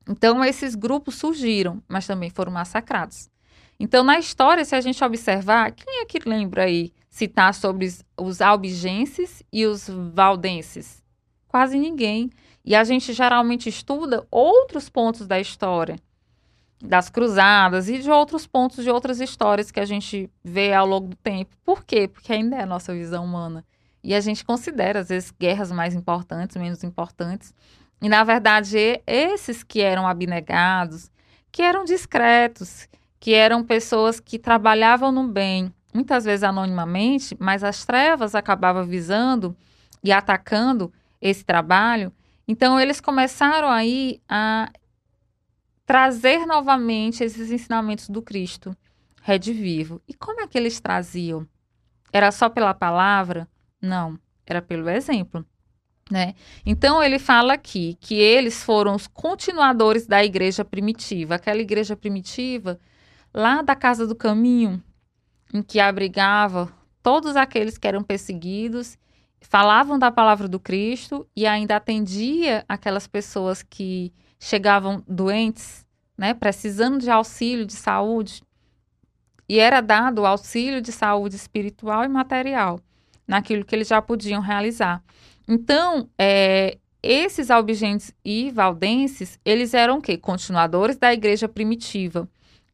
[0.09, 3.29] Então, esses grupos surgiram, mas também foram massacrados.
[3.79, 8.41] Então, na história, se a gente observar, quem é que lembra aí citar sobre os
[8.41, 11.03] albigenses e os valdenses?
[11.47, 12.29] Quase ninguém.
[12.63, 15.97] E a gente geralmente estuda outros pontos da história,
[16.81, 21.09] das cruzadas e de outros pontos de outras histórias que a gente vê ao longo
[21.09, 21.55] do tempo.
[21.63, 22.07] Por quê?
[22.07, 23.63] Porque ainda é a nossa visão humana.
[24.05, 27.55] E a gente considera, às vezes, guerras mais importantes, menos importantes.
[27.99, 31.09] E, na verdade, esses que eram abnegados,
[31.51, 32.87] que eram discretos,
[33.19, 39.57] que eram pessoas que trabalhavam no bem, muitas vezes anonimamente, mas as trevas acabavam visando
[40.03, 42.13] e atacando esse trabalho.
[42.47, 44.71] Então, eles começaram aí a
[45.83, 48.77] trazer novamente esses ensinamentos do Cristo
[49.23, 49.99] redivivo.
[50.07, 51.47] E como é que eles traziam?
[52.13, 53.47] Era só pela palavra?
[53.85, 55.45] Não, era pelo exemplo.
[56.09, 56.35] Né?
[56.65, 62.79] Então ele fala aqui que eles foram os continuadores da igreja primitiva, aquela igreja primitiva
[63.33, 64.83] lá da casa do caminho,
[65.53, 66.71] em que abrigava
[67.01, 68.97] todos aqueles que eram perseguidos,
[69.41, 75.85] falavam da palavra do Cristo e ainda atendia aquelas pessoas que chegavam doentes,
[76.17, 78.43] né, precisando de auxílio de saúde,
[79.49, 82.79] e era dado auxílio de saúde espiritual e material
[83.27, 85.03] naquilo que eles já podiam realizar.
[85.47, 90.17] Então, é, esses albigenses e valdenses, eles eram o quê?
[90.17, 92.27] Continuadores da igreja primitiva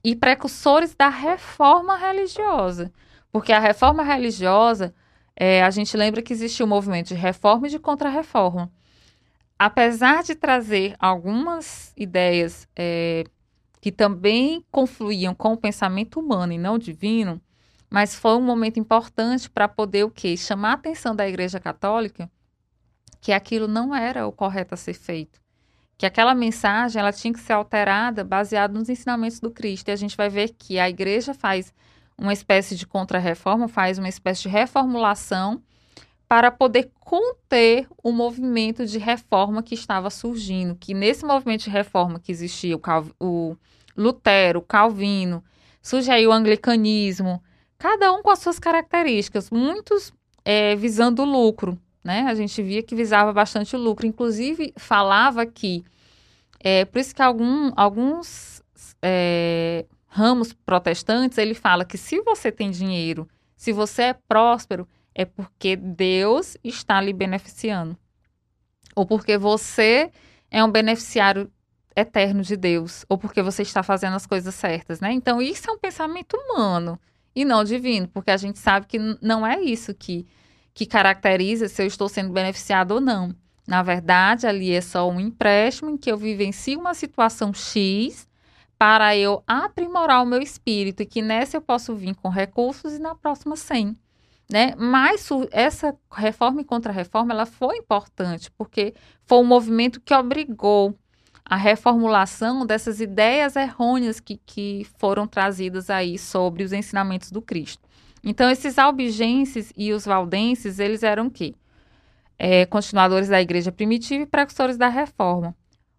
[0.03, 2.91] e precursores da reforma religiosa.
[3.31, 4.93] Porque a reforma religiosa,
[5.35, 8.71] é, a gente lembra que existiu o um movimento de reforma e de contra-reforma.
[9.59, 13.23] Apesar de trazer algumas ideias é,
[13.79, 17.41] que também confluíam com o pensamento humano e não divino,
[17.91, 20.37] mas foi um momento importante para poder o quê?
[20.37, 22.31] Chamar a atenção da Igreja Católica
[23.19, 25.39] que aquilo não era o correto a ser feito.
[25.97, 29.89] Que aquela mensagem ela tinha que ser alterada baseada nos ensinamentos do Cristo.
[29.89, 31.71] E a gente vai ver que a igreja faz
[32.17, 35.61] uma espécie de contra-reforma, faz uma espécie de reformulação
[36.27, 40.75] para poder conter o movimento de reforma que estava surgindo.
[40.75, 43.55] Que nesse movimento de reforma que existia, o, Cal, o
[43.97, 45.43] Lutero, o Calvino,
[45.81, 47.43] surge aí o anglicanismo,
[47.81, 50.13] cada um com as suas características, muitos
[50.45, 52.27] é, visando lucro, né?
[52.27, 54.05] A gente via que visava bastante lucro.
[54.05, 55.83] Inclusive, falava que,
[56.59, 58.61] é, por isso que algum, alguns
[59.01, 65.25] é, ramos protestantes, ele fala que se você tem dinheiro, se você é próspero, é
[65.25, 67.97] porque Deus está lhe beneficiando.
[68.95, 70.11] Ou porque você
[70.51, 71.51] é um beneficiário
[71.95, 75.11] eterno de Deus, ou porque você está fazendo as coisas certas, né?
[75.11, 76.99] Então, isso é um pensamento humano
[77.35, 80.27] e não divino, porque a gente sabe que não é isso que
[80.73, 83.35] que caracteriza se eu estou sendo beneficiado ou não.
[83.67, 88.27] Na verdade, ali é só um empréstimo em que eu vivencio uma situação X
[88.77, 92.99] para eu aprimorar o meu espírito e que nessa eu posso vir com recursos e
[92.99, 93.95] na próxima sem.
[94.51, 94.73] Né?
[94.77, 98.93] Mas essa reforma e contra-reforma ela foi importante porque
[99.25, 100.97] foi um movimento que obrigou
[101.51, 107.89] a reformulação dessas ideias errôneas que, que foram trazidas aí sobre os ensinamentos do Cristo.
[108.23, 111.53] Então, esses albigenses e os valdenses, eles eram o quê?
[112.39, 115.53] É, continuadores da igreja primitiva e precursores da reforma.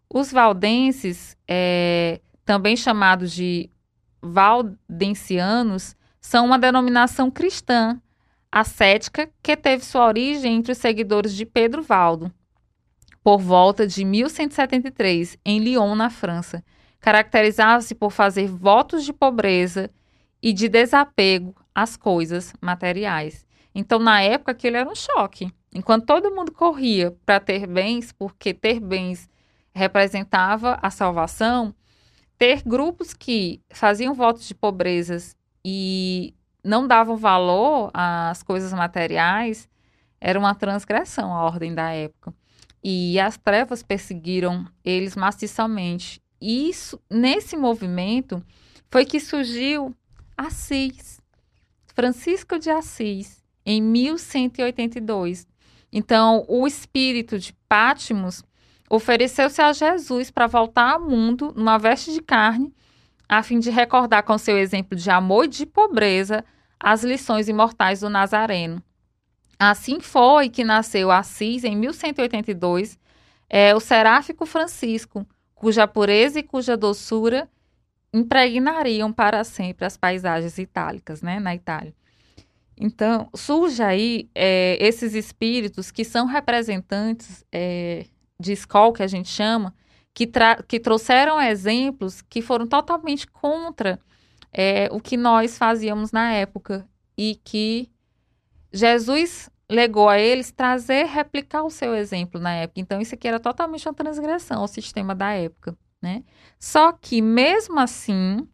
[0.08, 3.68] Os valdenses, é, também chamados de
[4.22, 8.00] valdencianos, são uma denominação cristã
[8.50, 12.32] ascética que teve sua origem entre os seguidores de Pedro Valdo,
[13.22, 16.64] por volta de 1173, em Lyon, na França.
[17.00, 19.90] Caracterizava-se por fazer votos de pobreza
[20.42, 23.46] e de desapego às coisas materiais.
[23.74, 25.52] Então, na época, aquilo era um choque.
[25.74, 29.28] Enquanto todo mundo corria para ter bens, porque ter bens
[29.74, 31.74] representava a salvação,
[32.36, 39.68] ter grupos que faziam votos de pobrezas e não davam valor às coisas materiais
[40.20, 42.34] era uma transgressão à ordem da época.
[42.82, 46.20] E as trevas perseguiram eles maciçamente.
[46.40, 48.42] E isso, nesse movimento
[48.90, 49.94] foi que surgiu
[50.36, 51.20] Assis,
[51.94, 55.46] Francisco de Assis, em 1182.
[55.92, 58.42] Então, o espírito de Pátimos
[58.90, 62.74] ofereceu-se a Jesus para voltar ao mundo numa veste de carne,
[63.28, 66.44] a fim de recordar com seu exemplo de amor e de pobreza
[66.78, 68.82] as lições imortais do Nazareno.
[69.58, 72.98] Assim foi que nasceu Assis em 1182,
[73.48, 77.48] é, o seráfico Francisco, cuja pureza e cuja doçura
[78.12, 81.94] impregnariam para sempre as paisagens itálicas, né, na Itália.
[82.76, 88.06] Então, surge aí é, esses espíritos que são representantes é,
[88.38, 89.74] de escola, que a gente chama,
[90.12, 90.28] que,
[90.66, 94.00] que trouxeram exemplos que foram totalmente contra
[94.52, 96.86] é, o que nós fazíamos na época
[97.16, 97.88] e que
[98.72, 102.80] Jesus legou a eles trazer, replicar o seu exemplo na época.
[102.80, 106.22] Então, isso aqui era totalmente uma transgressão ao sistema da época, né?
[106.58, 108.46] Só que, mesmo assim,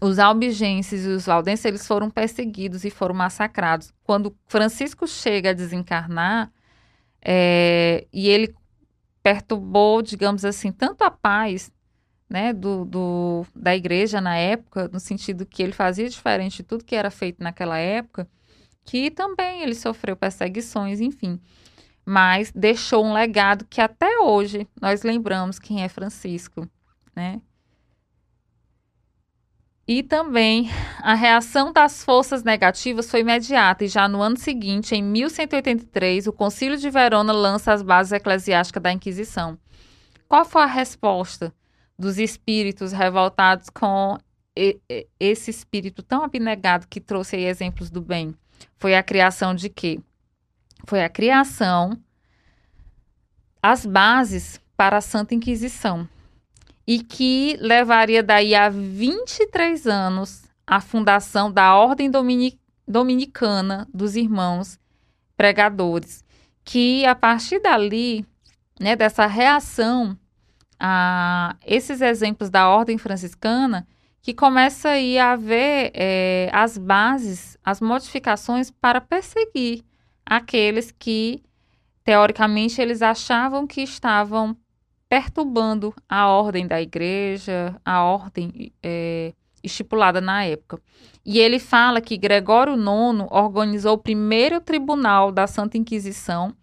[0.00, 3.92] os albigenses e os valdenses eles foram perseguidos e foram massacrados.
[4.04, 6.52] Quando Francisco chega a desencarnar,
[7.22, 8.54] é, e ele
[9.22, 11.70] perturbou, digamos assim, tanto a paz
[12.28, 16.84] né, do, do, da igreja na época, no sentido que ele fazia diferente de tudo
[16.84, 18.28] que era feito naquela época,
[18.84, 21.40] que também ele sofreu perseguições, enfim.
[22.04, 26.66] Mas deixou um legado que até hoje nós lembramos quem é Francisco,
[27.14, 27.40] né?
[29.86, 30.70] E também
[31.02, 36.32] a reação das forças negativas foi imediata, e já no ano seguinte, em 1183, o
[36.32, 39.58] Concílio de Verona lança as bases eclesiásticas da Inquisição.
[40.28, 41.52] Qual foi a resposta
[41.98, 44.16] dos espíritos revoltados com
[45.18, 48.32] esse espírito tão abnegado que trouxe aí exemplos do bem?
[48.76, 50.00] Foi a criação de quê?
[50.86, 51.96] Foi a criação,
[53.62, 56.08] as bases para a Santa Inquisição
[56.86, 62.10] e que levaria daí a 23 anos a fundação da Ordem
[62.86, 64.78] Dominicana dos Irmãos
[65.36, 66.24] Pregadores,
[66.64, 68.26] que a partir dali,
[68.80, 70.18] né, dessa reação
[70.78, 73.86] a esses exemplos da Ordem Franciscana,
[74.22, 79.82] que começa aí a haver é, as bases, as modificações para perseguir
[80.24, 81.42] aqueles que,
[82.04, 84.56] teoricamente, eles achavam que estavam
[85.08, 90.80] perturbando a ordem da igreja, a ordem é, estipulada na época.
[91.24, 96.54] E ele fala que Gregório IX organizou o primeiro tribunal da Santa Inquisição,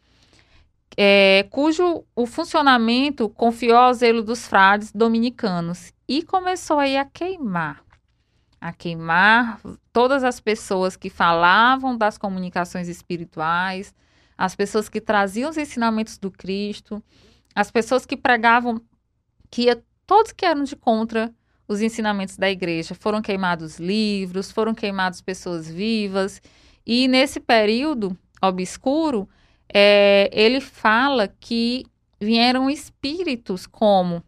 [0.96, 7.84] é, cujo o funcionamento confiou ao zelo dos frades dominicanos e começou aí a queimar,
[8.62, 9.60] a queimar
[9.92, 13.94] todas as pessoas que falavam das comunicações espirituais,
[14.38, 17.04] as pessoas que traziam os ensinamentos do Cristo,
[17.54, 18.82] as pessoas que pregavam
[19.50, 21.34] que ia, todos que eram de contra
[21.68, 22.96] os ensinamentos da igreja.
[22.96, 26.42] Foram queimados livros, foram queimadas pessoas vivas.
[26.86, 29.28] E nesse período obscuro,
[29.74, 31.86] é, ele fala que
[32.20, 34.24] vieram espíritos como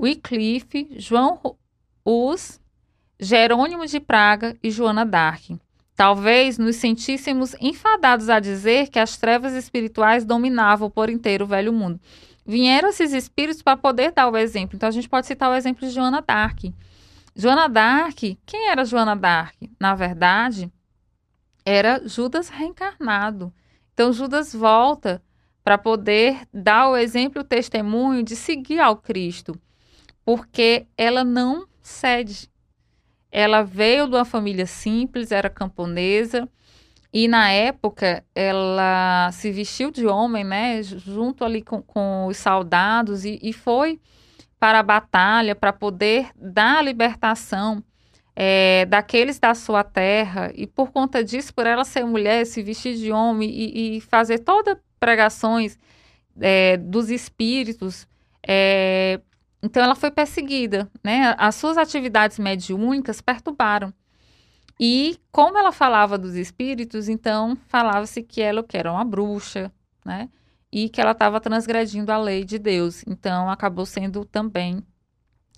[0.00, 1.38] Wycliffe, João
[2.04, 2.58] Hus,
[3.18, 5.58] Jerônimo de Praga e Joana d'Arc.
[5.94, 11.74] Talvez nos sentíssemos enfadados a dizer que as trevas espirituais dominavam por inteiro o velho
[11.74, 12.00] mundo.
[12.46, 14.76] Vieram esses espíritos para poder dar o exemplo.
[14.76, 16.74] Então a gente pode citar o exemplo de Joana d'Arc.
[17.36, 19.70] Joana d'Arc, quem era Joana d'Arc?
[19.78, 20.72] Na verdade,
[21.62, 23.52] era Judas reencarnado.
[23.92, 25.22] Então Judas volta
[25.62, 29.54] para poder dar o exemplo, o testemunho de seguir ao Cristo,
[30.30, 32.48] porque ela não cede.
[33.32, 36.48] Ela veio de uma família simples, era camponesa,
[37.12, 43.24] e na época ela se vestiu de homem, né, junto ali com, com os soldados,
[43.24, 44.00] e, e foi
[44.56, 47.82] para a batalha para poder dar a libertação
[48.36, 52.94] é, daqueles da sua terra, e por conta disso, por ela ser mulher, se vestir
[52.94, 55.76] de homem e, e fazer todas pregações
[56.40, 58.06] é, dos espíritos,
[58.46, 59.20] é,
[59.62, 61.34] então ela foi perseguida, né?
[61.38, 63.92] As suas atividades mediúnicas perturbaram.
[64.78, 69.70] E como ela falava dos espíritos, então falava-se que ela que era uma bruxa,
[70.04, 70.30] né?
[70.72, 73.04] E que ela estava transgredindo a lei de Deus.
[73.06, 74.82] Então acabou sendo também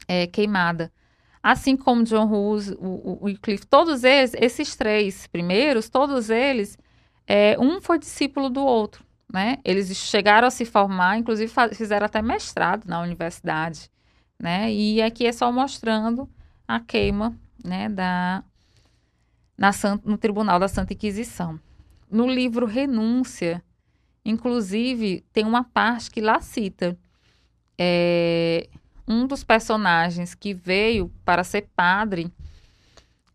[0.08, 0.92] é, queimada.
[1.40, 6.78] Assim como John Hughes, o, o, o Cliff, todos eles, esses três primeiros, todos eles,
[7.26, 9.58] é, um foi discípulo do outro, né?
[9.64, 13.91] Eles chegaram a se formar, inclusive fizeram até mestrado na universidade
[14.42, 14.72] né?
[14.72, 16.28] E aqui é só mostrando
[16.66, 18.42] a queima, né, da
[19.56, 19.70] na
[20.04, 21.60] no Tribunal da Santa Inquisição.
[22.10, 23.62] no livro Renúncia,
[24.24, 26.98] inclusive, tem uma parte que lá cita
[27.78, 28.68] é,
[29.06, 32.30] um dos personagens que veio para ser padre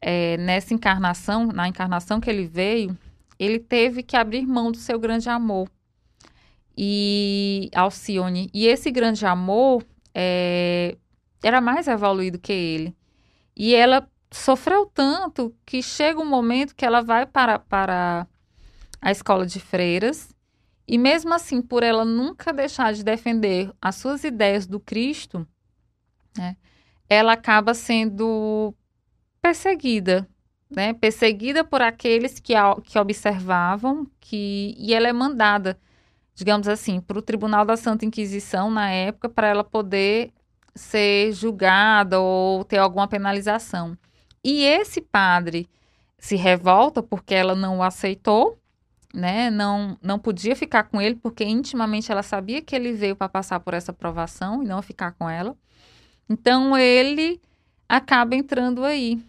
[0.01, 2.95] é, nessa encarnação, na encarnação que ele veio,
[3.39, 5.69] ele teve que abrir mão do seu grande amor
[6.77, 8.49] e Alcione.
[8.53, 9.83] E esse grande amor
[10.19, 10.97] é,
[11.43, 12.97] era mais evoluído que ele.
[13.55, 18.27] E ela sofreu tanto que chega um momento que ela vai para, para
[18.99, 20.35] a escola de freiras.
[20.87, 25.47] E mesmo assim, por ela nunca deixar de defender as suas ideias do Cristo,
[26.35, 26.57] né,
[27.07, 28.73] ela acaba sendo
[29.39, 30.27] perseguida,
[30.69, 30.93] né?
[30.93, 32.53] Perseguida por aqueles que,
[32.85, 35.79] que observavam, que, e ela é mandada,
[36.37, 40.31] digamos assim, para o Tribunal da Santa Inquisição na época, para ela poder
[40.75, 43.97] ser julgada ou ter alguma penalização.
[44.43, 45.67] E esse padre
[46.19, 48.55] se revolta porque ela não o aceitou,
[49.11, 49.49] né?
[49.49, 53.59] Não, não podia ficar com ele porque intimamente ela sabia que ele veio para passar
[53.59, 55.57] por essa provação e não ficar com ela.
[56.29, 57.41] Então ele
[57.89, 59.19] acaba entrando aí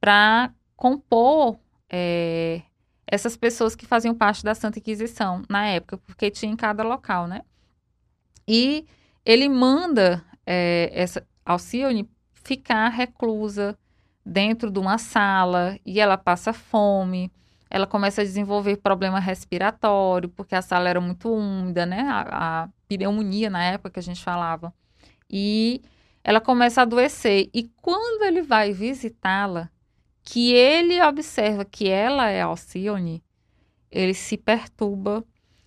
[0.00, 1.58] para compor
[1.90, 2.62] é,
[3.10, 7.26] essas pessoas que faziam parte da Santa Inquisição na época, porque tinha em cada local,
[7.26, 7.42] né?
[8.46, 8.86] E
[9.24, 13.76] ele manda é, essa Alcione ficar reclusa
[14.24, 17.32] dentro de uma sala e ela passa fome.
[17.68, 22.02] Ela começa a desenvolver problema respiratório, porque a sala era muito úmida, né?
[22.02, 24.72] A, a pneumonia na época que a gente falava.
[25.28, 25.82] E
[26.22, 27.48] ela começa a adoecer.
[27.52, 29.68] E quando ele vai visitá-la,
[30.30, 33.20] que ele observa que ela é Alcione,
[33.90, 35.24] ele se perturba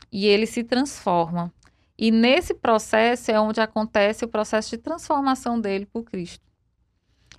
[0.10, 1.54] e ele se transforma.
[1.98, 6.50] E nesse processo é onde acontece o processo de transformação dele por Cristo.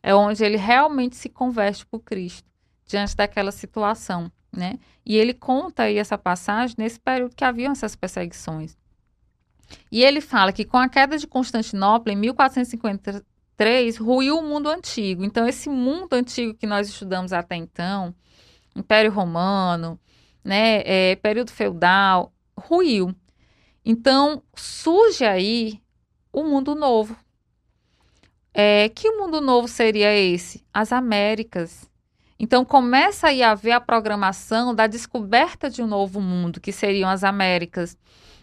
[0.02, 2.46] É onde ele realmente se converte por Cristo
[2.84, 4.78] diante daquela situação, né?
[5.02, 8.76] E ele conta aí essa passagem nesse período que haviam essas perseguições.
[9.90, 13.22] E ele fala que com a queda de Constantinopla em 1453
[13.96, 15.24] ruiu o mundo antigo.
[15.24, 18.14] Então esse mundo antigo que nós estudamos até então,
[18.74, 19.98] Império Romano,
[20.44, 23.14] né, é, período feudal, ruiu.
[23.84, 25.80] Então, surge aí
[26.32, 27.16] o mundo novo.
[28.52, 30.64] É, que mundo novo seria esse?
[30.72, 31.88] As Américas.
[32.38, 37.08] Então, começa aí a haver a programação da descoberta de um novo mundo, que seriam
[37.08, 37.96] as Américas.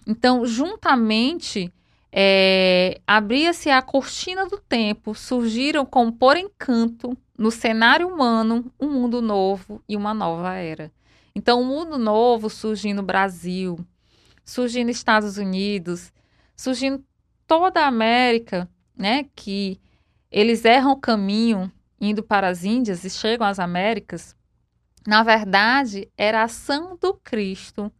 [0.05, 1.71] Então, juntamente,
[2.11, 9.21] é, abria-se a cortina do tempo, surgiram como por encanto, no cenário humano, um mundo
[9.21, 10.91] novo e uma nova era.
[11.33, 13.79] Então, um mundo novo surgindo no Brasil,
[14.43, 16.11] surgindo Estados Unidos,
[16.55, 17.03] surgindo
[17.47, 19.79] toda a América, né, que
[20.29, 24.35] eles erram o caminho indo para as Índias e chegam às Américas,
[25.07, 27.91] na verdade, era a ação do Cristo,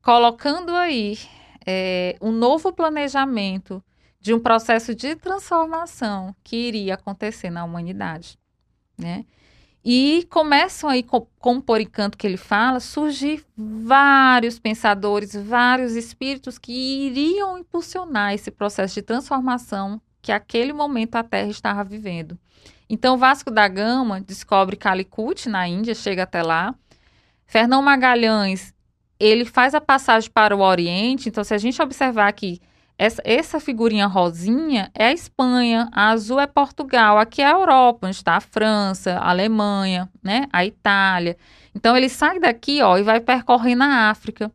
[0.00, 1.18] colocando aí
[1.66, 3.82] é, um novo planejamento
[4.20, 8.38] de um processo de transformação que iria acontecer na humanidade,
[8.96, 9.24] né?
[9.88, 11.06] E começam aí,
[11.38, 18.50] como por encanto que ele fala, surgir vários pensadores, vários espíritos que iriam impulsionar esse
[18.50, 22.36] processo de transformação que aquele momento a Terra estava vivendo.
[22.90, 26.74] Então, Vasco da Gama descobre Calicut, na Índia, chega até lá.
[27.46, 28.74] Fernão Magalhães,
[29.18, 31.28] ele faz a passagem para o Oriente.
[31.28, 32.60] Então, se a gente observar aqui
[32.98, 38.06] essa, essa figurinha rosinha é a Espanha, a azul é Portugal, aqui é a Europa,
[38.06, 40.46] onde está a França, a Alemanha, né?
[40.52, 41.36] A Itália.
[41.74, 44.50] Então ele sai daqui, ó, e vai percorrendo a África.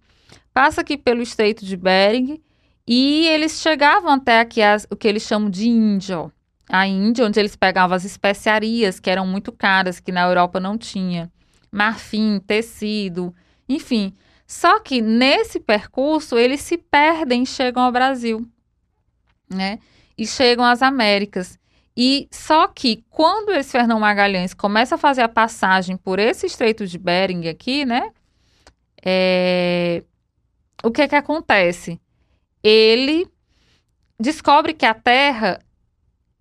[0.53, 2.41] Passa aqui pelo Estreito de Bering
[2.87, 6.29] e eles chegavam até aqui as, o que eles chamam de Índia, ó.
[6.67, 10.77] A Índia, onde eles pegavam as especiarias, que eram muito caras, que na Europa não
[10.77, 11.29] tinha.
[11.69, 13.35] Marfim, tecido,
[13.67, 14.13] enfim.
[14.51, 18.45] Só que nesse percurso eles se perdem e chegam ao Brasil,
[19.49, 19.79] né?
[20.17, 21.57] E chegam às Américas.
[21.95, 26.85] E só que quando esse Fernão Magalhães começa a fazer a passagem por esse Estreito
[26.85, 28.11] de Bering aqui, né?
[29.01, 30.03] É...
[30.83, 31.97] O que que acontece?
[32.61, 33.25] Ele
[34.19, 35.59] descobre que a Terra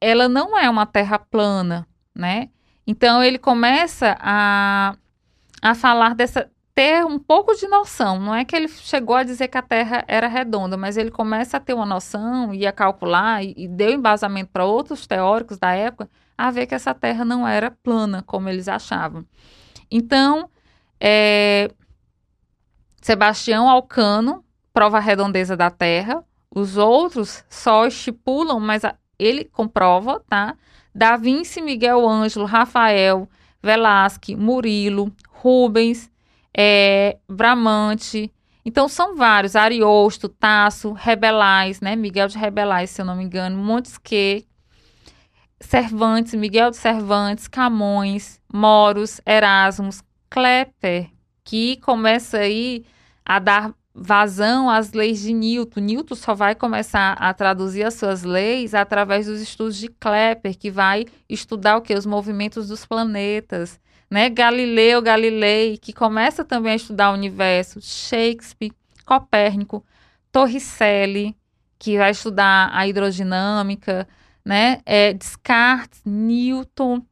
[0.01, 2.51] ela não é uma Terra plana, né?
[2.85, 4.97] Então ele começa a,
[5.63, 8.18] a falar dessa ter um pouco de noção.
[8.18, 11.57] Não é que ele chegou a dizer que a Terra era redonda, mas ele começa
[11.57, 15.73] a ter uma noção e a calcular e, e deu embasamento para outros teóricos da
[15.73, 19.27] época a ver que essa Terra não era plana como eles achavam.
[19.91, 20.49] Então,
[20.99, 21.71] é,
[23.01, 26.25] Sebastião Alcano prova a redondeza da Terra.
[26.55, 30.57] Os outros só estipulam, mas a, ele comprova, tá?
[30.95, 33.29] Da Vinci, Miguel Ângelo, Rafael,
[33.62, 36.10] Velasque, Murilo, Rubens,
[36.57, 38.32] é, Bramante.
[38.64, 41.96] Então são vários, Ariosto, Tasso, Rebelais, né?
[41.96, 44.42] Miguel de Rebelais, se eu não me engano, Montesquieu,
[45.61, 51.11] Cervantes, Miguel de Cervantes, Camões, Moros, Erasmus, Klepper,
[51.44, 52.84] que começa aí
[53.24, 55.80] a dar vazão às leis de Newton.
[55.80, 60.70] Newton só vai começar a traduzir as suas leis através dos estudos de Klepper, que
[60.70, 63.78] vai estudar o que os movimentos dos planetas,
[64.11, 64.29] né?
[64.29, 68.73] Galileu Galilei, que começa também a estudar o universo, Shakespeare,
[69.07, 69.85] Copérnico,
[70.33, 71.37] Torricelli,
[71.79, 74.07] que vai estudar a hidrodinâmica,
[74.45, 74.81] né?
[74.85, 77.03] É, Descartes, Newton.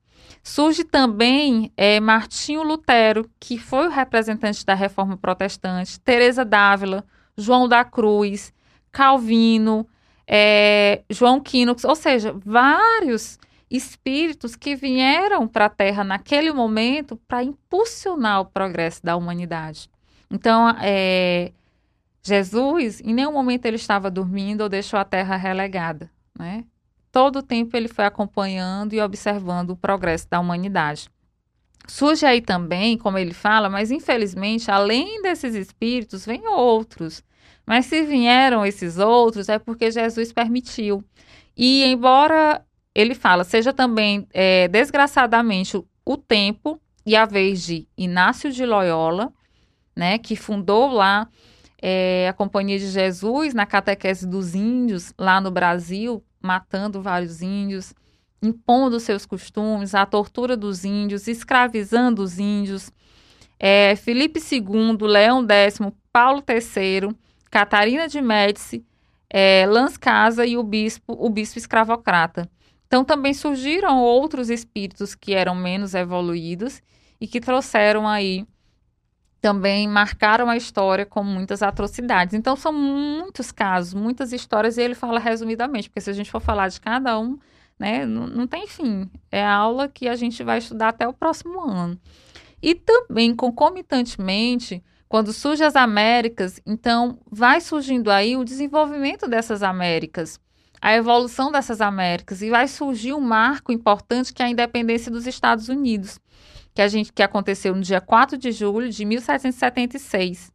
[0.43, 7.05] Surge também é, Martinho Lutero, que foi o representante da Reforma Protestante, Teresa d'Ávila,
[7.37, 8.53] João da Cruz,
[8.91, 9.87] Calvino,
[10.27, 13.39] é, João Quino, ou seja, vários
[13.71, 19.91] espíritos que vieram para a Terra naquele momento para impulsionar o progresso da humanidade.
[20.31, 21.53] Então, é,
[22.23, 26.64] Jesus, em nenhum momento ele estava dormindo ou deixou a Terra relegada, né?
[27.11, 31.09] todo o tempo ele foi acompanhando e observando o progresso da humanidade.
[31.87, 37.25] Surge aí também, como ele fala, mas infelizmente, além desses espíritos, vêm outros.
[37.66, 41.03] Mas se vieram esses outros, é porque Jesus permitiu.
[41.57, 42.64] E embora
[43.01, 49.33] ele fala, seja também é, desgraçadamente o, tempo e a vez de Inácio de Loyola,
[49.95, 51.29] né, que fundou lá
[51.81, 57.95] é, a Companhia de Jesus na catequese dos índios lá no Brasil, matando vários índios,
[58.43, 62.91] impondo seus costumes, a tortura dos índios, escravizando os índios.
[63.61, 65.79] É, Felipe II, Leão X,
[66.13, 67.17] Paulo III,
[67.49, 68.85] Catarina de Médici,
[69.31, 69.65] é,
[70.01, 72.51] Casa e o bispo, o bispo escravocrata.
[72.89, 76.82] Então também surgiram outros espíritos que eram menos evoluídos
[77.20, 78.45] e que trouxeram aí
[79.41, 82.34] também marcaram a história com muitas atrocidades.
[82.34, 86.41] Então, são muitos casos, muitas histórias, e ele fala resumidamente, porque se a gente for
[86.41, 87.39] falar de cada um,
[87.78, 89.09] né, não, não tem fim.
[89.30, 91.99] É a aula que a gente vai estudar até o próximo ano.
[92.61, 100.41] E também, concomitantemente, quando surgem as Américas, então vai surgindo aí o desenvolvimento dessas Américas,
[100.81, 105.26] a evolução dessas Américas, e vai surgir um marco importante que é a independência dos
[105.26, 106.18] Estados Unidos
[106.79, 110.53] que a gente que aconteceu no dia 4 de julho de 1776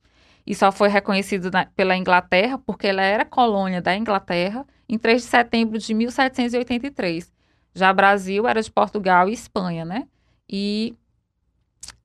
[0.47, 5.21] e só foi reconhecido na, pela Inglaterra porque ela era colônia da Inglaterra em 3
[5.21, 7.29] de setembro de 1783.
[7.75, 10.07] Já Brasil era de Portugal e Espanha, né?
[10.49, 10.95] E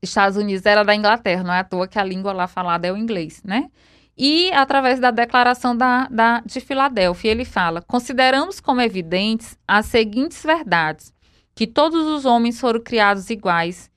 [0.02, 2.92] Estados Unidos era da Inglaterra, não é à toa que a língua lá falada é
[2.92, 3.70] o inglês, né?
[4.18, 10.42] E através da declaração da, da, de Filadélfia, ele fala: consideramos como evidentes as seguintes
[10.42, 11.14] verdades:
[11.54, 13.88] que todos os homens foram criados iguais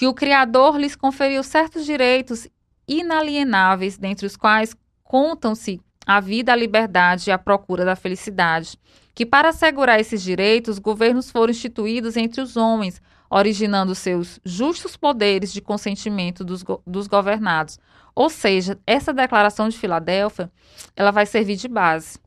[0.00, 2.48] que o Criador lhes conferiu certos direitos
[2.88, 4.74] inalienáveis, dentre os quais
[5.04, 8.78] contam-se a vida, a liberdade e a procura da felicidade,
[9.14, 15.52] que para assegurar esses direitos, governos foram instituídos entre os homens, originando seus justos poderes
[15.52, 17.78] de consentimento dos, dos governados.
[18.14, 20.50] Ou seja, essa declaração de Filadélfia,
[20.96, 22.18] ela vai servir de base.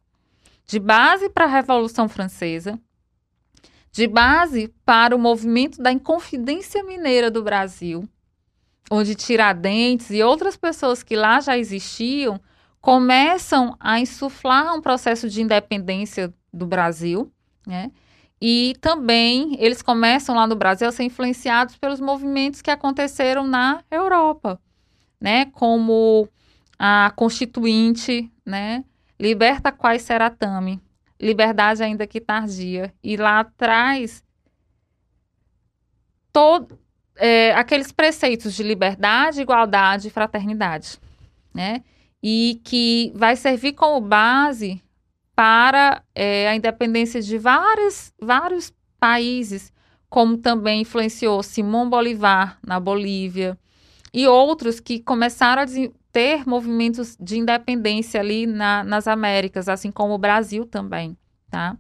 [0.66, 2.80] De base para a Revolução Francesa,
[3.92, 8.08] de base para o movimento da Inconfidência Mineira do Brasil,
[8.90, 12.40] onde Tiradentes e outras pessoas que lá já existiam
[12.82, 17.32] começam a insuflar um processo de independência do Brasil,
[17.66, 17.92] né?
[18.42, 23.82] E também eles começam lá no Brasil a ser influenciados pelos movimentos que aconteceram na
[23.90, 24.60] Europa,
[25.24, 25.46] né?
[25.46, 26.28] Como
[26.78, 28.84] a Constituinte, né?
[29.18, 30.82] Liberta quais seratame,
[31.18, 32.94] Liberdade ainda que tardia.
[33.02, 34.22] E lá atrás,
[36.34, 36.78] todo,
[37.16, 41.00] é, aqueles preceitos de liberdade, igualdade e fraternidade,
[41.54, 41.82] né?
[42.22, 44.84] E que vai servir como base
[45.34, 49.72] para é, a independência de vários, vários países,
[50.10, 53.58] como também influenciou Simão Bolivar na Bolívia
[54.14, 55.66] e outros que começaram a
[56.12, 61.18] ter movimentos de independência ali na, nas Américas, assim como o Brasil também,
[61.50, 61.76] tá?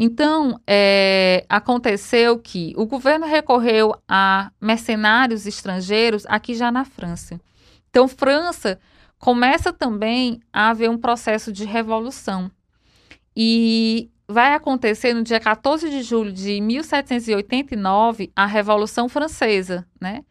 [0.00, 7.40] Então, é, aconteceu que o governo recorreu a mercenários estrangeiros aqui já na França.
[7.90, 8.78] Então, França
[9.18, 12.48] começa também a haver um processo de revolução.
[13.36, 20.22] E vai acontecer no dia 14 de julho de 1789 a Revolução Francesa, né?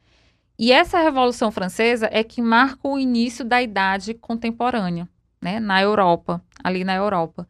[0.60, 5.08] E essa Revolução Francesa é que marca o início da Idade Contemporânea,
[5.42, 7.48] né, na Europa, ali na Europa.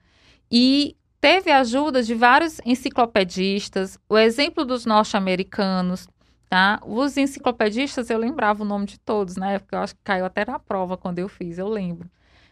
[0.52, 6.08] E teve a ajuda de vários enciclopedistas, o exemplo dos norte-americanos,
[6.50, 6.82] tá?
[6.86, 9.60] Os enciclopedistas, eu lembrava o nome de todos, né?
[9.60, 12.10] Porque eu acho que caiu até na prova quando eu fiz, eu lembro.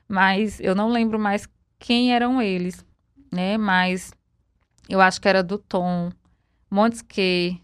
[0.08, 1.48] Mas eu não lembro mais
[1.80, 2.86] quem eram eles,
[3.32, 3.58] né?
[3.58, 4.14] Mas
[4.90, 6.12] eu acho que era do Tom,
[6.70, 7.58] Montesquieu,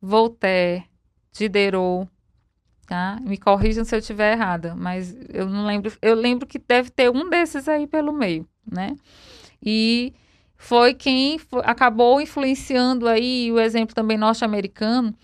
[0.00, 0.84] Voltaire,
[1.32, 2.08] Diderot,
[2.90, 3.20] tá?
[3.22, 5.92] Me corrijam se eu estiver errada, mas eu não lembro.
[6.02, 8.96] Eu lembro que deve ter um desses aí pelo meio, né?
[9.64, 10.12] E
[10.56, 15.14] foi quem foi, acabou influenciando aí o exemplo também norte-americano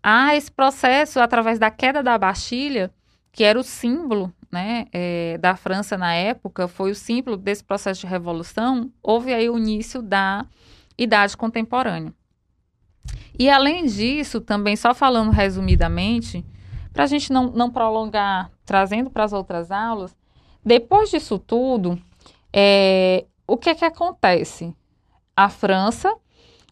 [0.00, 2.94] a esse processo através da queda da Bastilha,
[3.32, 8.02] que era o símbolo né, é, da França na época, foi o símbolo desse processo
[8.02, 10.46] de revolução, houve aí o início da
[10.96, 12.14] idade contemporânea.
[13.36, 16.44] E além disso, também só falando resumidamente,
[16.98, 20.16] para a gente não, não prolongar, trazendo para as outras aulas,
[20.64, 21.96] depois disso tudo,
[22.52, 24.74] é, o que é que acontece?
[25.36, 26.12] A França,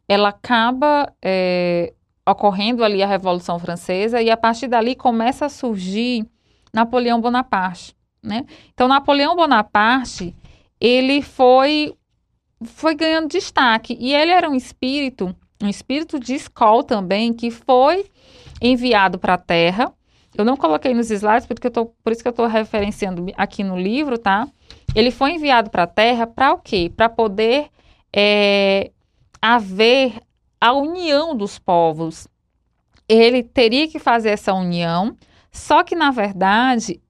[0.08, 1.94] ela acaba é,
[2.28, 6.26] ocorrendo ali a Revolução Francesa e a partir dali começa a surgir
[6.74, 8.46] Napoleão Bonaparte, né?
[8.74, 10.34] Então Napoleão Bonaparte
[10.80, 11.94] ele foi
[12.64, 18.10] foi ganhando destaque e ele era um espírito, um espírito de escola também que foi
[18.60, 19.94] enviado para a Terra.
[20.36, 23.64] Eu não coloquei nos slides porque eu tô, por isso que eu estou referenciando aqui
[23.64, 24.46] no livro, tá?
[24.94, 26.92] Ele foi enviado para a Terra para o quê?
[26.94, 27.68] Para poder
[28.14, 28.90] é,
[29.40, 30.20] haver
[30.60, 32.28] a união dos povos.
[33.08, 35.16] Ele teria que fazer essa união,
[35.52, 37.00] só que, na verdade,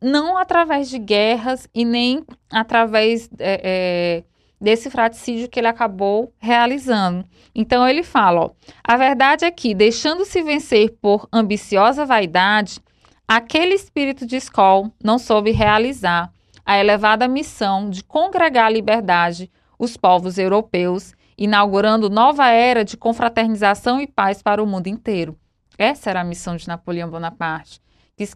[0.00, 4.24] não através de guerras e nem através é, é,
[4.62, 7.24] desse fraticídio que ele acabou realizando.
[7.52, 8.50] Então, ele fala: ó,
[8.84, 12.80] a verdade é que, deixando-se vencer por ambiciosa vaidade,
[13.26, 16.32] aquele espírito de escola não soube realizar
[16.64, 24.00] a elevada missão de congregar a liberdade os povos europeus inaugurando nova era de confraternização
[24.00, 25.36] e paz para o mundo inteiro.
[25.76, 27.80] Essa era a missão de Napoleão Bonaparte,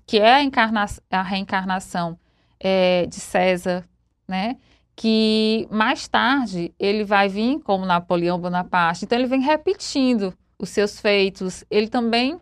[0.05, 2.19] que é a, a reencarnação
[2.59, 3.85] é, de César,
[4.27, 4.57] né?
[4.97, 9.05] Que mais tarde ele vai vir como Napoleão Bonaparte.
[9.05, 11.63] Então ele vem repetindo os seus feitos.
[11.71, 12.41] Ele também,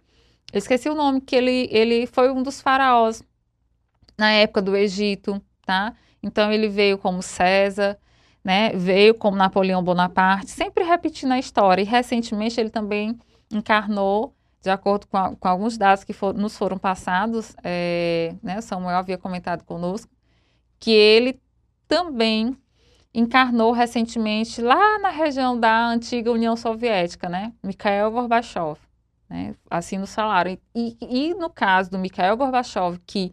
[0.53, 3.25] esqueci o nome, que ele, ele foi um dos faraós
[4.17, 5.95] na época do Egito, tá?
[6.23, 7.99] Então ele veio como César,
[8.45, 11.83] né, veio como Napoleão Bonaparte, sempre repetindo a história.
[11.83, 13.19] E recentemente ele também
[13.53, 18.61] encarnou, de acordo com, a, com alguns dados que for, nos foram passados, é, né,
[18.61, 20.11] Samuel havia comentado conosco,
[20.79, 21.41] que ele
[21.95, 22.57] também
[23.15, 28.77] encarnou recentemente lá na região da antiga União Soviética, né, Mikhail Gorbachev.
[29.31, 30.59] Né, assim no salário.
[30.75, 33.33] E, e no caso do Mikhail Gorbachev, que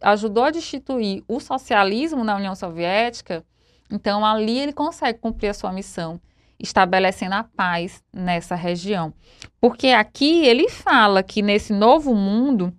[0.00, 3.44] ajudou a destituir o socialismo na União Soviética,
[3.90, 6.20] então, ali ele consegue cumprir a sua missão,
[6.58, 9.12] estabelecendo a paz nessa região.
[9.60, 12.72] Porque aqui ele fala que nesse novo mundo,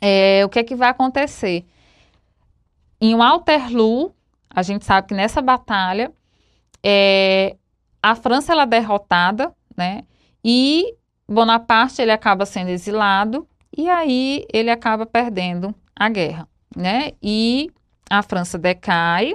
[0.00, 1.66] é, o que é que vai acontecer?
[3.00, 4.14] Em Waterloo,
[4.52, 6.12] a gente sabe que nessa batalha,
[6.82, 7.56] é,
[8.02, 10.02] a França ela é derrotada, né?
[10.44, 10.96] E
[11.28, 13.46] Bonaparte ele acaba sendo exilado
[13.76, 17.12] e aí ele acaba perdendo a guerra, né?
[17.22, 17.70] E
[18.10, 19.34] a França decai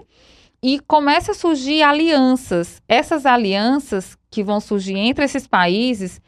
[0.61, 2.81] e começa a surgir alianças.
[2.87, 6.19] Essas alianças que vão surgir entre esses países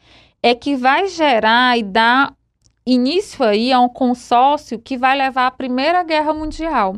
[0.42, 2.34] é que vai gerar e dar
[2.86, 6.96] início aí a um consórcio que vai levar à Primeira Guerra Mundial.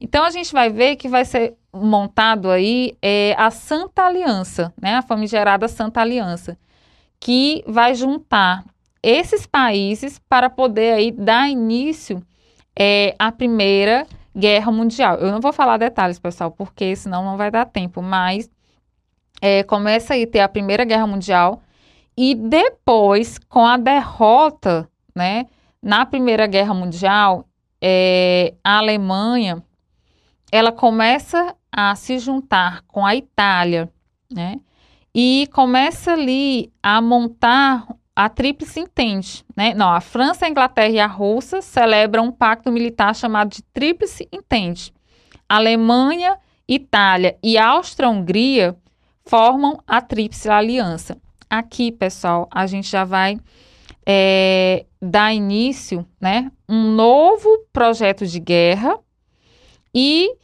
[0.00, 4.94] Então a gente vai ver que vai ser montado aí é, a Santa Aliança, né,
[4.94, 6.58] a famigerada Santa Aliança,
[7.20, 8.64] que vai juntar
[9.02, 12.22] esses países para poder aí dar início
[12.78, 15.16] é, à Primeira Guerra Mundial.
[15.16, 18.50] Eu não vou falar detalhes, pessoal, porque senão não vai dar tempo, mas
[19.40, 21.62] é, começa aí ter a Primeira Guerra Mundial
[22.16, 25.46] e depois, com a derrota, né,
[25.82, 27.44] na Primeira Guerra Mundial,
[27.80, 29.62] é, a Alemanha,
[30.50, 33.90] ela começa a se juntar com a Itália,
[34.30, 34.56] né,
[35.14, 39.74] e começa ali a montar a Tríplice Entente, né?
[39.74, 44.28] Não, a França, a Inglaterra e a Rússia celebram um pacto militar chamado de Tríplice
[44.32, 44.92] Entente.
[45.48, 46.36] Alemanha,
[46.68, 48.76] Itália e Áustria-Hungria
[49.24, 51.16] formam a Tríplice Aliança.
[51.48, 53.38] Aqui, pessoal, a gente já vai
[54.04, 58.98] é, dar início, né, um novo projeto de guerra
[59.94, 60.36] e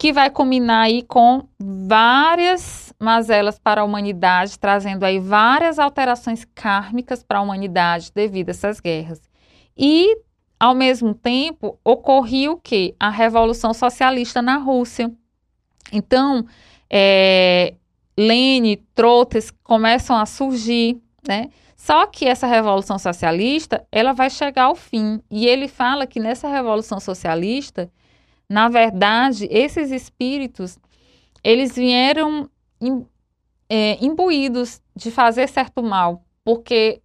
[0.00, 7.22] que vai culminar aí com várias mazelas para a humanidade, trazendo aí várias alterações kármicas
[7.22, 9.20] para a humanidade devido a essas guerras.
[9.76, 10.16] E,
[10.58, 12.94] ao mesmo tempo, ocorreu o que?
[12.98, 15.12] A Revolução Socialista na Rússia.
[15.92, 16.46] Então,
[16.88, 17.74] é,
[18.94, 21.50] Trotes começam a surgir, né?
[21.76, 25.20] Só que essa revolução socialista, ela vai chegar ao fim.
[25.30, 27.90] E ele fala que nessa revolução socialista,
[28.50, 30.76] na verdade, esses espíritos,
[31.44, 32.50] eles vieram
[33.68, 37.00] é, imbuídos de fazer certo mal, porque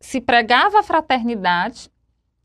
[0.00, 1.88] se pregava a fraternidade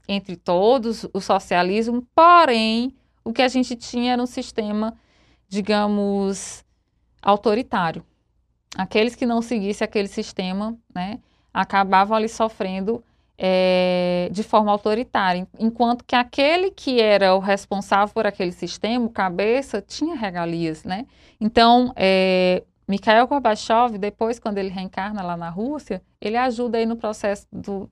[0.07, 4.95] entre todos, o socialismo, porém, o que a gente tinha era um sistema,
[5.49, 6.63] digamos,
[7.23, 8.05] autoritário.
[8.77, 11.19] Aqueles que não seguissem aquele sistema, né,
[11.51, 13.03] acabavam ali sofrendo
[13.37, 19.09] é, de forma autoritária, enquanto que aquele que era o responsável por aquele sistema, o
[19.09, 21.05] cabeça, tinha regalias, né?
[21.39, 26.95] Então, é, Mikhail Gorbachev, depois, quando ele reencarna lá na Rússia, ele ajuda aí no
[26.95, 27.89] processo do,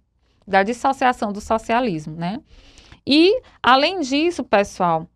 [0.47, 2.39] da dissociação do socialismo, né?
[3.05, 5.07] E, além disso, pessoal,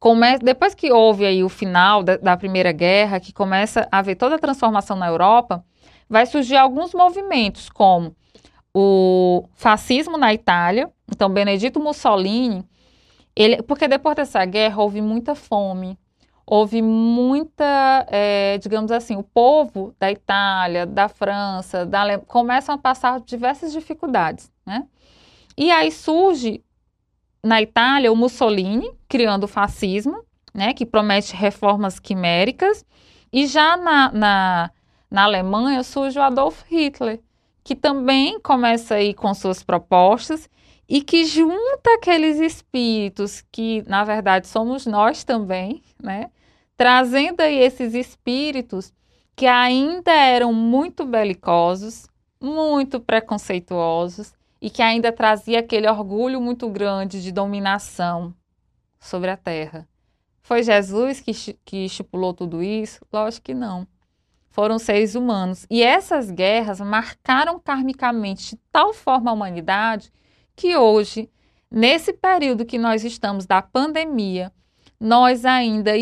[0.00, 4.16] come, depois que houve aí o final da, da Primeira Guerra, que começa a haver
[4.16, 5.64] toda a transformação na Europa,
[6.08, 8.16] vai surgir alguns movimentos, como
[8.74, 12.64] o fascismo na Itália, então Benedito Mussolini,
[13.34, 15.98] ele, porque depois dessa guerra houve muita fome,
[16.46, 22.18] houve muita, é, digamos assim, o povo da Itália, da França, da Ale...
[22.18, 24.86] começam a passar diversas dificuldades, né?
[25.56, 26.64] E aí surge
[27.42, 32.84] na Itália o Mussolini criando o fascismo, né, que promete reformas quiméricas,
[33.32, 34.70] e já na, na,
[35.10, 37.20] na Alemanha surge o Adolf Hitler,
[37.62, 40.48] que também começa aí com suas propostas
[40.88, 46.30] e que junta aqueles espíritos que, na verdade, somos nós também, né?
[46.80, 48.90] trazendo aí esses espíritos
[49.36, 52.08] que ainda eram muito belicosos,
[52.40, 54.32] muito preconceituosos
[54.62, 58.34] e que ainda trazia aquele orgulho muito grande de dominação
[58.98, 59.86] sobre a terra.
[60.40, 61.32] Foi Jesus que,
[61.66, 63.04] que estipulou tudo isso?
[63.12, 63.86] Lógico que não.
[64.60, 65.66] Foram seres humanos.
[65.70, 70.12] E essas guerras marcaram karmicamente de tal forma a humanidade
[70.54, 71.30] que hoje,
[71.70, 74.52] nesse período que nós estamos da pandemia,
[75.00, 75.92] nós ainda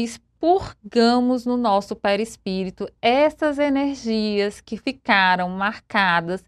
[0.41, 6.43] purgamos no nosso perispírito essas energias que ficaram marcadas,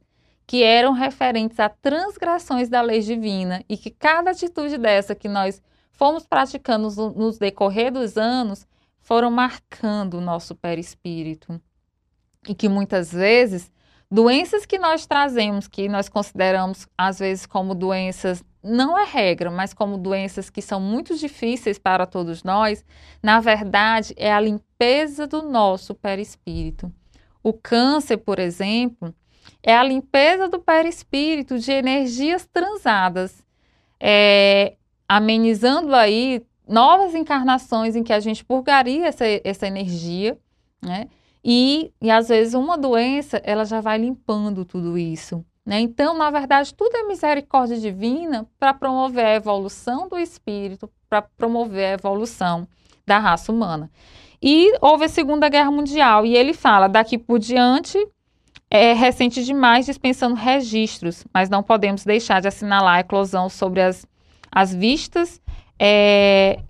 [0.49, 5.63] que eram referentes a transgressões da lei divina e que cada atitude dessa que nós
[5.93, 8.67] fomos praticando nos decorrer dos anos
[8.99, 11.61] foram marcando o nosso perispírito.
[12.49, 13.71] E que muitas vezes
[14.11, 19.73] doenças que nós trazemos, que nós consideramos às vezes como doenças não é regra, mas
[19.73, 22.85] como doenças que são muito difíceis para todos nós,
[23.23, 26.93] na verdade é a limpeza do nosso perispírito.
[27.43, 29.15] O câncer, por exemplo,
[29.63, 33.43] é a limpeza do perispírito de energias transadas,
[33.99, 34.77] é,
[35.09, 40.39] amenizando aí novas encarnações em que a gente purgaria essa, essa energia,
[40.83, 41.09] né?
[41.45, 45.45] E, e às vezes uma doença ela já vai limpando tudo isso.
[45.65, 45.81] Né?
[45.81, 51.85] Então, na verdade, tudo é misericórdia divina para promover a evolução do espírito, para promover
[51.85, 52.67] a evolução
[53.07, 53.91] da raça humana.
[54.43, 57.99] E houve a Segunda Guerra Mundial, e ele fala: daqui por diante
[58.71, 64.07] é recente demais dispensando registros, mas não podemos deixar de assinalar a eclosão sobre as,
[64.51, 65.41] as vistas
[65.79, 66.61] é,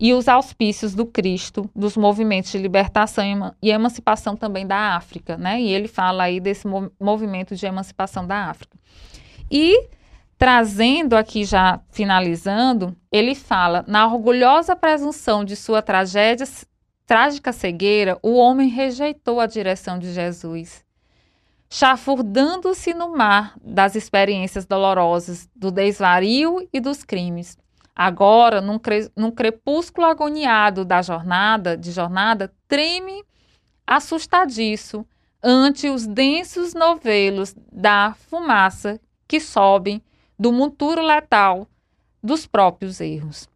[0.00, 5.60] e os auspícios do Cristo, dos movimentos de libertação e emancipação também da África, né?
[5.60, 6.66] E ele fala aí desse
[6.98, 8.78] movimento de emancipação da África.
[9.50, 9.88] E
[10.38, 16.48] trazendo aqui já finalizando, ele fala: na orgulhosa presunção de sua tragédia,
[17.06, 20.82] trágica cegueira, o homem rejeitou a direção de Jesus.
[21.68, 27.59] Chafurdando-se no mar das experiências dolorosas, do desvario e dos crimes
[27.94, 33.24] Agora, num, cre num crepúsculo agoniado da jornada, de jornada, treme
[33.86, 35.04] assustadiço
[35.42, 40.02] ante os densos novelos da fumaça que sobem
[40.38, 41.66] do monturo letal
[42.22, 43.48] dos próprios erros.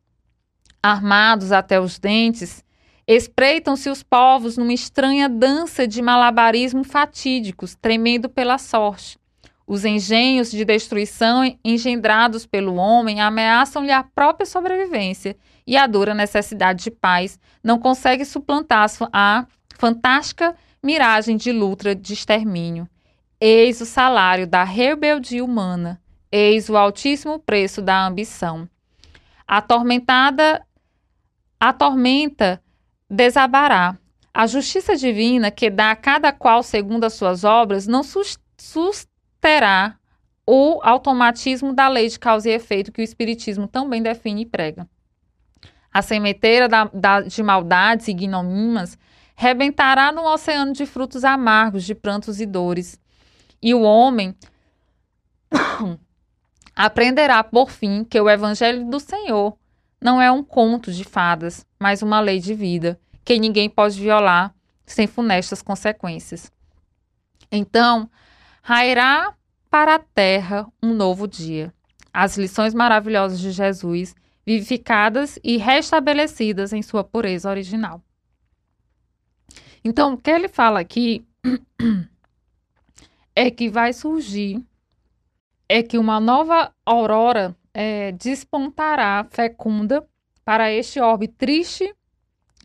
[0.82, 2.64] Armados até os dentes,
[3.06, 9.18] espreitam-se os povos numa estranha dança de malabarismo fatídicos, tremendo pela sorte,
[9.66, 15.36] os engenhos de destruição engendrados pelo homem ameaçam-lhe a própria sobrevivência
[15.66, 19.46] e a dura necessidade de paz não consegue suplantar a
[19.78, 22.86] fantástica miragem de luta de extermínio.
[23.40, 26.00] Eis o salário da rebeldia humana,
[26.30, 28.68] eis o altíssimo preço da ambição.
[29.46, 30.64] Atormentada,
[31.58, 32.62] a tormenta
[33.08, 33.96] desabará.
[34.32, 39.13] A justiça divina que dá a cada qual segundo as suas obras não sustenta
[39.44, 39.98] terá
[40.46, 44.88] o automatismo da lei de causa e efeito que o Espiritismo também define e prega.
[45.92, 48.96] A sementeira da, da, de maldades e ignomínias
[49.36, 52.98] rebentará no oceano de frutos amargos, de prantos e dores.
[53.60, 54.34] E o homem
[56.74, 59.58] aprenderá, por fim, que o evangelho do Senhor
[60.00, 64.54] não é um conto de fadas, mas uma lei de vida que ninguém pode violar
[64.86, 66.50] sem funestas consequências.
[67.52, 68.08] Então,
[68.66, 69.34] rairá
[69.70, 71.70] para a terra um novo dia.
[72.10, 78.00] As lições maravilhosas de Jesus, vivificadas e restabelecidas em sua pureza original.
[79.84, 81.26] Então, o que ele fala aqui
[83.36, 84.64] é que vai surgir,
[85.68, 90.08] é que uma nova aurora é, despontará fecunda
[90.42, 91.94] para este orbe triste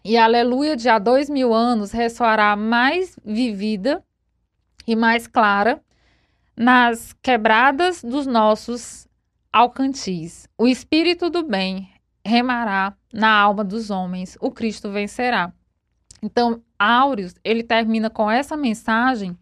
[0.05, 4.01] e aleluia de há dois mil anos ressoará mais vivida
[4.87, 5.83] e mais clara
[6.59, 9.07] nas quebradas dos nossos
[9.51, 10.45] alcantis.
[10.57, 11.89] O espírito do bem
[12.25, 15.53] remará na alma dos homens, o Cristo vencerá.
[16.21, 19.37] Então, Áureos, ele termina com essa mensagem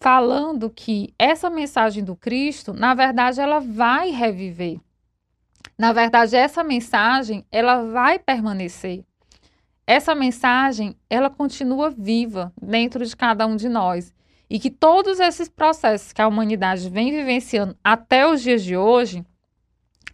[0.00, 4.80] falando que essa mensagem do Cristo, na verdade, ela vai reviver.
[5.76, 9.04] Na verdade, essa mensagem, ela vai permanecer.
[9.86, 14.14] Essa mensagem, ela continua viva dentro de cada um de nós.
[14.50, 19.24] E que todos esses processos que a humanidade vem vivenciando até os dias de hoje,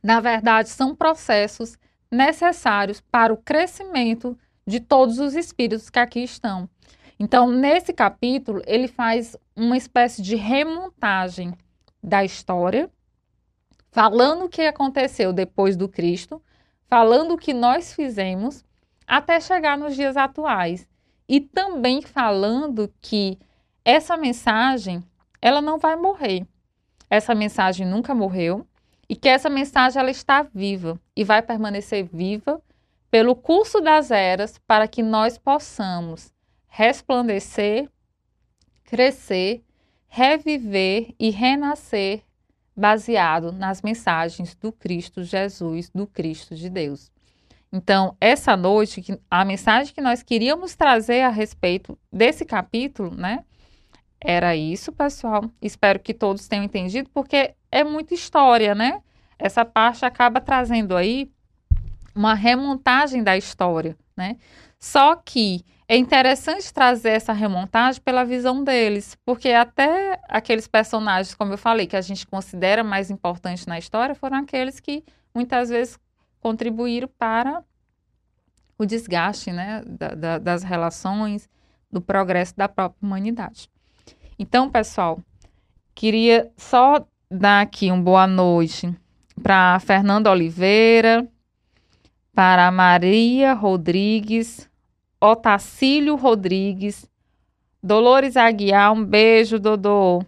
[0.03, 1.77] na verdade, são processos
[2.11, 6.69] necessários para o crescimento de todos os espíritos que aqui estão.
[7.19, 11.55] Então, nesse capítulo, ele faz uma espécie de remontagem
[12.03, 12.91] da história,
[13.91, 16.43] falando o que aconteceu depois do Cristo,
[16.89, 18.65] falando o que nós fizemos
[19.07, 20.89] até chegar nos dias atuais.
[21.29, 23.39] E também falando que
[23.85, 25.03] essa mensagem,
[25.41, 26.47] ela não vai morrer.
[27.11, 28.67] Essa mensagem nunca morreu
[29.09, 32.63] e que essa mensagem ela está viva e vai permanecer viva
[33.11, 36.33] pelo curso das eras para que nós possamos
[36.67, 37.89] resplandecer,
[38.85, 39.63] crescer,
[40.09, 42.23] reviver e renascer
[42.77, 47.13] baseado nas mensagens do Cristo Jesus, do Cristo de Deus.
[47.73, 53.45] Então, essa noite, a mensagem que nós queríamos trazer a respeito desse capítulo, né?
[54.25, 55.51] Era isso, pessoal.
[55.61, 59.03] Espero que todos tenham entendido, porque é muita história, né?
[59.39, 61.31] Essa parte acaba trazendo aí
[62.15, 64.39] uma remontagem da história, né?
[64.81, 71.53] Só que é interessante trazer essa remontagem pela visão deles, porque até aqueles personagens, como
[71.53, 75.05] eu falei, que a gente considera mais importantes na história, foram aqueles que
[75.35, 75.99] muitas vezes
[76.41, 77.63] contribuíram para
[78.79, 81.47] o desgaste né, da, da, das relações,
[81.93, 83.69] do progresso da própria humanidade.
[84.39, 85.21] Então, pessoal,
[85.95, 88.93] queria só dar aqui uma boa noite
[89.43, 91.29] para Fernanda Oliveira,
[92.35, 94.69] para Maria Rodrigues,
[95.21, 97.09] Otacílio Rodrigues,
[97.83, 100.25] Dolores Aguiar, um beijo, Dodô,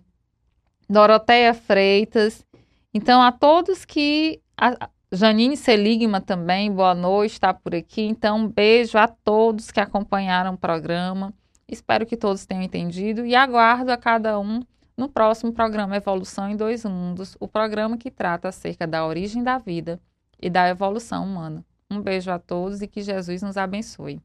[0.89, 2.47] Doroteia Freitas.
[2.95, 8.03] Então, a todos que a, Janine Seligma também, boa noite, está por aqui.
[8.03, 11.35] Então, um beijo a todos que acompanharam o programa.
[11.69, 14.63] Espero que todos tenham entendido e aguardo a cada um
[14.97, 19.59] no próximo programa Evolução em Dois Mundos, o programa que trata acerca da origem da
[19.59, 20.01] vida
[20.41, 21.65] e da evolução humana.
[21.91, 24.21] Um beijo a todos e que Jesus nos abençoe.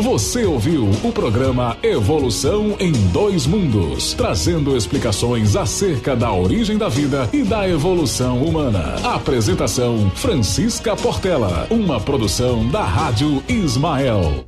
[0.00, 7.28] Você ouviu o programa Evolução em Dois Mundos, trazendo explicações acerca da origem da vida
[7.32, 8.94] e da evolução humana.
[9.02, 14.47] Apresentação Francisca Portela, uma produção da Rádio Ismael.